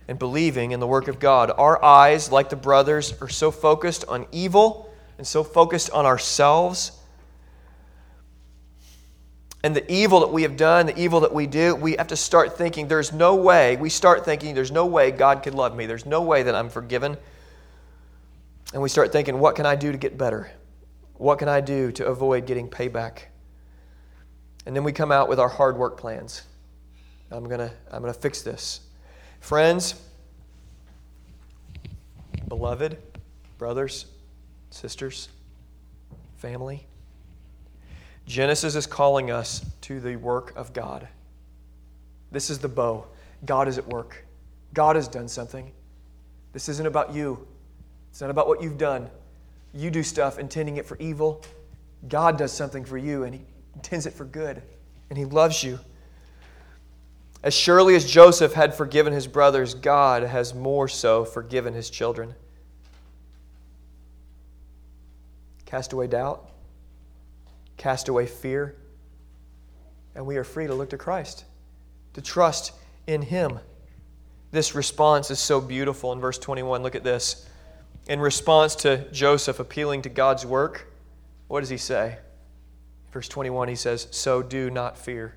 and 0.08 0.18
believing 0.18 0.70
in 0.70 0.80
the 0.80 0.86
work 0.86 1.06
of 1.06 1.20
God. 1.20 1.52
Our 1.56 1.84
eyes, 1.84 2.32
like 2.32 2.48
the 2.48 2.56
brothers, 2.56 3.14
are 3.20 3.28
so 3.28 3.50
focused 3.50 4.04
on 4.08 4.26
evil 4.32 4.90
and 5.18 5.26
so 5.26 5.44
focused 5.44 5.90
on 5.90 6.06
ourselves. 6.06 6.92
and 9.62 9.74
the 9.74 9.92
evil 9.92 10.20
that 10.20 10.32
we 10.32 10.42
have 10.42 10.56
done, 10.56 10.86
the 10.86 10.98
evil 10.98 11.20
that 11.20 11.34
we 11.34 11.46
do, 11.46 11.74
we 11.74 11.96
have 11.96 12.06
to 12.06 12.16
start 12.16 12.56
thinking 12.56 12.86
there's 12.86 13.12
no 13.12 13.34
way, 13.34 13.76
we 13.76 13.90
start 13.90 14.24
thinking 14.24 14.54
there's 14.54 14.70
no 14.70 14.86
way 14.86 15.10
God 15.10 15.42
could 15.42 15.54
love 15.54 15.74
me. 15.76 15.86
There's 15.86 16.06
no 16.06 16.22
way 16.22 16.44
that 16.44 16.54
I'm 16.54 16.68
forgiven. 16.68 17.16
And 18.72 18.82
we 18.82 18.88
start 18.88 19.12
thinking, 19.12 19.38
what 19.38 19.54
can 19.54 19.66
I 19.66 19.76
do 19.76 19.92
to 19.92 19.98
get 19.98 20.18
better? 20.18 20.50
What 21.14 21.38
can 21.38 21.48
I 21.48 21.60
do 21.60 21.92
to 21.92 22.06
avoid 22.06 22.46
getting 22.46 22.68
payback? 22.68 23.20
And 24.66 24.74
then 24.74 24.84
we 24.84 24.92
come 24.92 25.12
out 25.12 25.28
with 25.28 25.38
our 25.38 25.48
hard 25.48 25.76
work 25.76 25.96
plans. 25.96 26.42
I'm 27.30 27.44
going 27.44 27.60
to 27.60 27.72
I'm 27.90 28.02
going 28.02 28.12
to 28.12 28.18
fix 28.18 28.42
this. 28.42 28.80
Friends, 29.40 29.94
beloved, 32.48 32.98
brothers, 33.58 34.06
sisters, 34.70 35.28
family, 36.36 36.86
Genesis 38.26 38.74
is 38.74 38.86
calling 38.86 39.30
us 39.30 39.64
to 39.82 40.00
the 40.00 40.16
work 40.16 40.52
of 40.56 40.72
God. 40.72 41.06
This 42.32 42.50
is 42.50 42.58
the 42.58 42.68
bow. 42.68 43.06
God 43.44 43.68
is 43.68 43.78
at 43.78 43.86
work. 43.86 44.24
God 44.74 44.96
has 44.96 45.06
done 45.06 45.28
something. 45.28 45.70
This 46.52 46.68
isn't 46.68 46.86
about 46.86 47.14
you. 47.14 47.46
It's 48.16 48.22
not 48.22 48.30
about 48.30 48.48
what 48.48 48.62
you've 48.62 48.78
done. 48.78 49.10
You 49.74 49.90
do 49.90 50.02
stuff 50.02 50.38
intending 50.38 50.78
it 50.78 50.86
for 50.86 50.96
evil. 50.96 51.44
God 52.08 52.38
does 52.38 52.50
something 52.50 52.82
for 52.82 52.96
you 52.96 53.24
and 53.24 53.34
He 53.34 53.42
intends 53.74 54.06
it 54.06 54.14
for 54.14 54.24
good. 54.24 54.62
And 55.10 55.18
He 55.18 55.26
loves 55.26 55.62
you. 55.62 55.78
As 57.42 57.52
surely 57.52 57.94
as 57.94 58.10
Joseph 58.10 58.54
had 58.54 58.74
forgiven 58.74 59.12
his 59.12 59.26
brothers, 59.26 59.74
God 59.74 60.22
has 60.22 60.54
more 60.54 60.88
so 60.88 61.26
forgiven 61.26 61.74
his 61.74 61.90
children. 61.90 62.34
Cast 65.66 65.92
away 65.92 66.06
doubt 66.06 66.48
cast 67.76 68.08
away 68.08 68.24
fear, 68.24 68.74
and 70.14 70.24
we 70.24 70.38
are 70.38 70.44
free 70.44 70.66
to 70.66 70.74
look 70.74 70.88
to 70.88 70.96
Christ, 70.96 71.44
to 72.14 72.22
trust 72.22 72.72
in 73.06 73.20
Him. 73.20 73.60
This 74.50 74.74
response 74.74 75.30
is 75.30 75.38
so 75.38 75.60
beautiful 75.60 76.12
in 76.12 76.18
verse 76.18 76.38
21. 76.38 76.82
Look 76.82 76.94
at 76.94 77.04
this. 77.04 77.46
In 78.06 78.20
response 78.20 78.76
to 78.76 79.10
Joseph 79.10 79.58
appealing 79.58 80.02
to 80.02 80.08
God's 80.08 80.46
work, 80.46 80.86
what 81.48 81.60
does 81.60 81.70
he 81.70 81.76
say? 81.76 82.18
Verse 83.10 83.28
21, 83.28 83.68
he 83.68 83.74
says, 83.74 84.06
So 84.10 84.42
do 84.42 84.70
not 84.70 84.96
fear. 84.96 85.34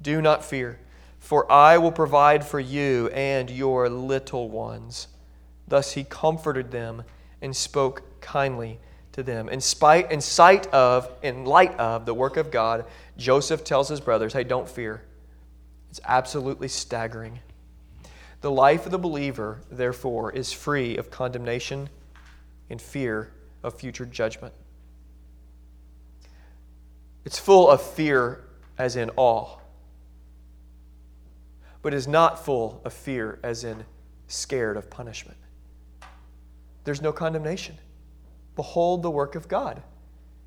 Do 0.00 0.20
not 0.20 0.44
fear, 0.44 0.78
for 1.18 1.50
I 1.50 1.78
will 1.78 1.92
provide 1.92 2.44
for 2.44 2.60
you 2.60 3.08
and 3.08 3.50
your 3.50 3.88
little 3.88 4.48
ones. 4.50 5.08
Thus 5.66 5.92
he 5.92 6.04
comforted 6.04 6.70
them 6.70 7.02
and 7.40 7.56
spoke 7.56 8.20
kindly 8.20 8.78
to 9.12 9.22
them. 9.22 9.48
In 9.48 9.60
spite 9.60 10.12
in 10.12 10.20
sight 10.20 10.66
of, 10.68 11.10
in 11.22 11.44
light 11.44 11.76
of 11.78 12.04
the 12.06 12.14
work 12.14 12.36
of 12.36 12.50
God, 12.50 12.84
Joseph 13.16 13.64
tells 13.64 13.88
his 13.88 14.00
brothers, 14.00 14.32
hey, 14.32 14.44
don't 14.44 14.68
fear. 14.68 15.02
It's 15.90 16.00
absolutely 16.04 16.68
staggering. 16.68 17.40
The 18.44 18.50
life 18.50 18.84
of 18.84 18.92
the 18.92 18.98
believer, 18.98 19.62
therefore, 19.70 20.30
is 20.30 20.52
free 20.52 20.98
of 20.98 21.10
condemnation 21.10 21.88
and 22.68 22.78
fear 22.78 23.32
of 23.62 23.72
future 23.72 24.04
judgment. 24.04 24.52
It's 27.24 27.38
full 27.38 27.70
of 27.70 27.80
fear, 27.80 28.44
as 28.76 28.96
in 28.96 29.10
awe, 29.16 29.56
but 31.80 31.94
is 31.94 32.06
not 32.06 32.44
full 32.44 32.82
of 32.84 32.92
fear, 32.92 33.38
as 33.42 33.64
in 33.64 33.86
scared 34.28 34.76
of 34.76 34.90
punishment. 34.90 35.38
There's 36.84 37.00
no 37.00 37.12
condemnation. 37.14 37.78
Behold 38.56 39.02
the 39.02 39.10
work 39.10 39.36
of 39.36 39.48
God. 39.48 39.82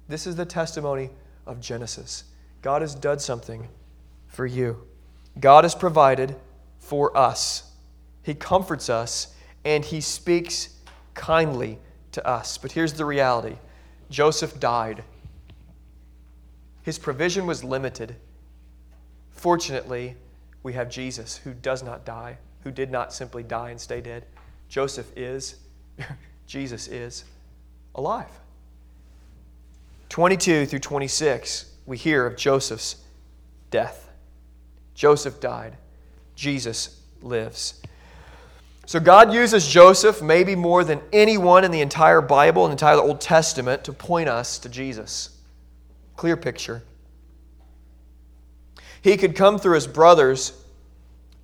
This 0.07 0.27
is 0.27 0.35
the 0.35 0.45
testimony 0.45 1.09
of 1.47 1.59
Genesis. 1.59 2.25
God 2.61 2.83
has 2.83 2.93
done 2.93 3.17
something 3.17 3.67
for 4.27 4.45
you. 4.45 4.85
God 5.39 5.63
has 5.63 5.73
provided 5.73 6.35
for 6.77 7.17
us. 7.17 7.66
He 8.27 8.35
comforts 8.35 8.89
us 8.89 9.33
and 9.63 9.85
he 9.85 10.01
speaks 10.01 10.75
kindly 11.13 11.79
to 12.11 12.27
us. 12.27 12.57
But 12.57 12.73
here's 12.73 12.91
the 12.91 13.05
reality 13.05 13.55
Joseph 14.09 14.59
died. 14.59 15.05
His 16.83 16.99
provision 16.99 17.47
was 17.47 17.63
limited. 17.63 18.17
Fortunately, 19.31 20.17
we 20.61 20.73
have 20.73 20.89
Jesus 20.89 21.37
who 21.37 21.53
does 21.53 21.83
not 21.83 22.03
die, 22.03 22.37
who 22.65 22.71
did 22.71 22.91
not 22.91 23.13
simply 23.13 23.43
die 23.43 23.69
and 23.69 23.79
stay 23.79 24.01
dead. 24.01 24.25
Joseph 24.67 25.09
is, 25.15 25.55
Jesus 26.47 26.89
is 26.89 27.23
alive. 27.95 28.41
22 30.09 30.65
through 30.65 30.79
26, 30.79 31.71
we 31.85 31.95
hear 31.95 32.25
of 32.25 32.35
Joseph's 32.35 32.97
death. 33.71 34.09
Joseph 34.95 35.39
died, 35.39 35.77
Jesus 36.35 36.99
lives. 37.21 37.81
So 38.87 39.01
God 39.01 39.33
uses 39.33 39.67
Joseph 39.67 40.21
maybe 40.21 40.55
more 40.55 40.85
than 40.85 41.01
anyone 41.11 41.65
in 41.65 41.71
the 41.71 41.81
entire 41.81 42.21
Bible 42.21 42.63
and 42.63 42.71
the 42.71 42.75
entire 42.75 42.95
Old 42.95 43.19
Testament 43.19 43.83
to 43.83 43.91
point 43.91 44.29
us 44.29 44.57
to 44.59 44.69
Jesus. 44.69 45.37
Clear 46.15 46.37
picture. 46.37 46.83
He 49.01 49.17
could 49.17 49.35
come 49.35 49.59
through 49.59 49.75
his 49.75 49.87
brothers 49.87 50.53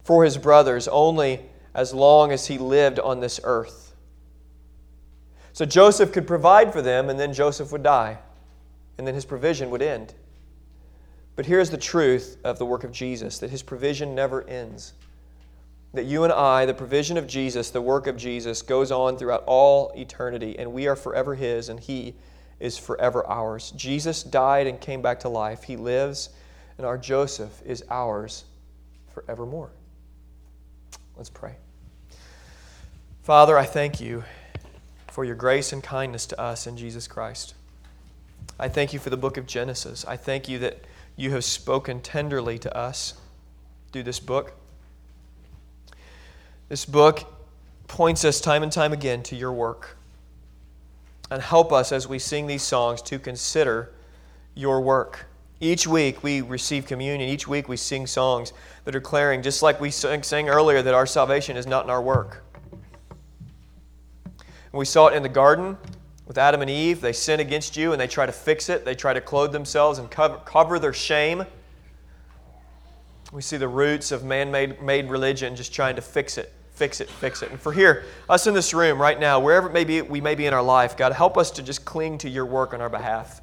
for 0.06 0.24
his 0.24 0.38
brothers 0.38 0.88
only 0.88 1.42
as 1.74 1.94
long 1.94 2.32
as 2.32 2.48
he 2.48 2.58
lived 2.58 2.98
on 2.98 3.20
this 3.20 3.42
earth. 3.44 3.94
So 5.52 5.66
Joseph 5.66 6.14
could 6.14 6.26
provide 6.26 6.72
for 6.72 6.82
them, 6.82 7.10
and 7.10 7.20
then 7.20 7.34
Joseph 7.34 7.74
would 7.74 7.84
die, 7.84 8.20
and 8.98 9.06
then 9.06 9.16
his 9.16 9.26
provision 9.26 9.70
would 9.70 9.82
end. 9.82 10.14
But 11.36 11.46
here's 11.46 11.70
the 11.70 11.78
truth 11.78 12.38
of 12.46 12.58
the 12.58 12.66
work 12.66 12.86
of 12.86 12.94
Jesus 12.94 13.38
that 13.40 13.50
his 13.50 13.64
provision 13.64 14.16
never 14.16 14.48
ends. 14.48 14.94
That 15.94 16.06
you 16.06 16.24
and 16.24 16.34
I, 16.34 16.66
the 16.66 16.74
provision 16.74 17.18
of 17.18 17.28
Jesus, 17.28 17.70
the 17.70 17.82
work 17.82 18.08
of 18.08 18.18
Jesus, 18.18 18.62
goes 18.64 18.92
on 18.92 19.18
throughout 19.18 19.44
all 19.46 19.92
eternity, 19.96 20.58
and 20.58 20.74
we 20.74 20.88
are 20.88 20.96
forever 20.96 21.36
his, 21.36 21.70
and 21.70 21.80
he 21.80 22.16
is 22.60 22.78
forever 22.78 23.26
ours. 23.28 23.72
Jesus 23.76 24.24
died 24.24 24.66
and 24.66 24.82
came 24.82 25.02
back 25.02 25.20
to 25.20 25.30
life. 25.30 25.64
He 25.64 25.78
lives, 25.78 26.30
and 26.78 26.88
our 26.88 26.98
Joseph 26.98 27.62
is 27.64 27.84
ours 27.90 28.46
forevermore. 29.14 29.70
Let's 31.16 31.30
pray. 31.30 31.56
Father, 33.22 33.58
I 33.58 33.66
thank 33.66 34.02
you 34.02 34.24
for 35.10 35.24
your 35.24 35.36
grace 35.36 35.72
and 35.72 35.84
kindness 35.84 36.26
to 36.28 36.42
us 36.42 36.66
in 36.66 36.76
Jesus 36.76 37.08
Christ. 37.08 37.54
I 38.60 38.68
thank 38.68 38.94
you 38.94 39.00
for 39.00 39.12
the 39.12 39.18
book 39.18 39.38
of 39.38 39.46
Genesis. 39.46 40.06
I 40.06 40.18
thank 40.18 40.50
you 40.50 40.58
that 40.60 40.86
you 41.16 41.32
have 41.32 41.44
spoken 41.44 42.02
tenderly 42.02 42.58
to 42.60 42.76
us 42.76 43.14
through 43.92 44.04
this 44.04 44.20
book. 44.20 44.54
This 46.70 46.86
book 46.86 47.24
points 47.88 48.26
us 48.26 48.40
time 48.42 48.64
and 48.64 48.72
time 48.72 48.94
again 48.94 49.24
to 49.24 49.36
your 49.36 49.52
work. 49.52 49.98
And 51.30 51.42
help 51.42 51.72
us 51.72 51.92
as 51.92 52.08
we 52.08 52.20
sing 52.20 52.48
these 52.48 52.64
songs 52.64 53.02
to 53.04 53.20
consider 53.20 53.94
your 54.56 54.82
work. 54.82 55.26
Each 55.60 55.88
week 55.88 56.24
we 56.24 56.42
receive 56.42 56.86
communion. 56.86 57.30
Each 57.30 57.48
week 57.48 57.70
we 57.70 57.78
sing 57.78 58.06
songs 58.08 58.54
that 58.84 58.96
are 58.96 59.00
declaring, 59.00 59.42
just 59.42 59.62
like 59.64 59.80
we 59.80 59.92
sang 59.92 60.50
earlier, 60.50 60.82
that 60.82 60.94
our 60.94 61.06
salvation 61.06 61.56
is 61.56 61.66
not 61.66 61.86
in 61.86 61.90
our 61.90 62.02
work. 62.02 62.44
We 64.72 64.86
saw 64.86 65.08
it 65.08 65.16
in 65.16 65.22
the 65.22 65.30
garden 65.30 65.78
with 66.26 66.38
Adam 66.38 66.62
and 66.62 66.70
Eve. 66.70 67.00
They 67.00 67.14
sin 67.14 67.40
against 67.40 67.78
you 67.78 67.92
and 67.92 68.02
they 68.02 68.08
try 68.08 68.26
to 68.26 68.32
fix 68.32 68.70
it, 68.70 68.86
they 68.86 68.96
try 68.96 69.14
to 69.14 69.22
clothe 69.22 69.52
themselves 69.52 70.00
and 70.00 70.10
cover 70.10 70.80
their 70.80 70.94
shame. 70.94 71.46
We 73.34 73.42
see 73.42 73.58
the 73.58 73.68
roots 73.68 74.12
of 74.12 74.24
man 74.24 74.52
made 74.52 75.10
religion 75.10 75.56
just 75.56 75.74
trying 75.74 75.96
to 75.96 76.04
fix 76.04 76.38
it, 76.38 76.54
fix 76.76 77.02
it, 77.02 77.10
fix 77.10 77.42
it. 77.42 77.50
And 77.50 77.60
for 77.60 77.74
here, 77.74 78.06
us 78.30 78.46
in 78.46 78.54
this 78.54 78.76
room 78.76 79.02
right 79.02 79.20
now, 79.20 79.40
wherever 79.40 79.68
it 79.68 79.74
may 79.74 79.84
be, 79.84 80.04
we 80.04 80.22
may 80.22 80.36
be 80.36 80.46
in 80.46 80.54
our 80.54 80.62
life, 80.62 80.96
God, 80.96 81.14
help 81.14 81.36
us 81.36 81.50
to 81.52 81.64
just 81.64 81.84
cling 81.84 82.20
to 82.20 82.30
your 82.30 82.46
work 82.46 82.76
on 82.76 82.82
our 82.82 82.90
behalf. 82.90 83.42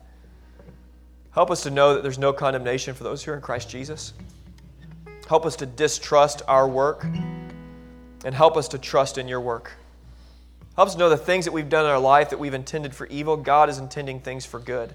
Help 1.33 1.51
us 1.51 1.65
to 1.65 1.71
know 1.71 1.95
that 1.95 2.05
there's 2.05 2.19
no 2.19 2.33
condemnation 2.33 2.95
for 2.95 3.03
those 3.03 3.25
who 3.25 3.33
are 3.33 3.35
in 3.35 3.41
Christ 3.41 3.69
Jesus. 3.69 4.13
Help 5.29 5.45
us 5.45 5.57
to 5.57 5.67
distrust 5.67 6.43
our 6.47 6.69
work 6.69 7.05
and 8.25 8.33
help 8.33 8.57
us 8.57 8.69
to 8.69 8.79
trust 8.79 9.19
in 9.19 9.27
your 9.27 9.41
work. 9.41 9.73
Help 10.77 10.89
us 10.89 10.97
know 10.97 11.09
the 11.09 11.17
things 11.17 11.45
that 11.47 11.53
we've 11.53 11.69
done 11.69 11.85
in 11.85 11.91
our 11.91 11.99
life 11.99 12.31
that 12.31 12.39
we've 12.39 12.55
intended 12.55 12.95
for 12.95 13.09
evil, 13.09 13.37
God 13.37 13.69
is 13.69 13.79
intending 13.79 14.21
things 14.21 14.47
for 14.47 14.61
good. 14.61 14.95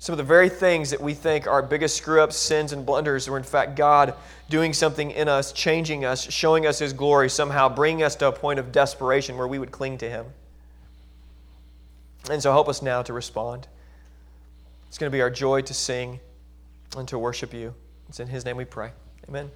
Some 0.00 0.12
of 0.12 0.18
the 0.18 0.24
very 0.24 0.48
things 0.48 0.90
that 0.90 1.00
we 1.00 1.12
think 1.12 1.46
are 1.46 1.60
biggest 1.60 1.96
screw 1.96 2.20
ups, 2.20 2.36
sins, 2.36 2.72
and 2.72 2.86
blunders 2.86 3.28
were 3.28 3.36
in 3.36 3.42
fact 3.42 3.76
God 3.76 4.14
doing 4.48 4.72
something 4.72 5.10
in 5.10 5.28
us, 5.28 5.52
changing 5.52 6.04
us, 6.04 6.30
showing 6.30 6.66
us 6.66 6.78
His 6.78 6.92
glory, 6.92 7.28
somehow 7.28 7.68
bringing 7.68 8.04
us 8.04 8.14
to 8.16 8.28
a 8.28 8.32
point 8.32 8.60
of 8.60 8.70
desperation 8.70 9.36
where 9.36 9.48
we 9.48 9.58
would 9.58 9.72
cling 9.72 9.98
to 9.98 10.08
Him. 10.08 10.26
And 12.30 12.40
so 12.40 12.52
help 12.52 12.68
us 12.68 12.80
now 12.80 13.02
to 13.02 13.12
respond. 13.12 13.66
It's 14.86 14.98
going 14.98 15.10
to 15.10 15.16
be 15.16 15.20
our 15.20 15.30
joy 15.30 15.62
to 15.62 15.74
sing 15.74 16.20
and 16.96 17.08
to 17.08 17.18
worship 17.18 17.52
you. 17.52 17.74
It's 18.08 18.20
in 18.20 18.28
His 18.28 18.44
name 18.44 18.56
we 18.56 18.64
pray. 18.64 18.92
Amen. 19.28 19.50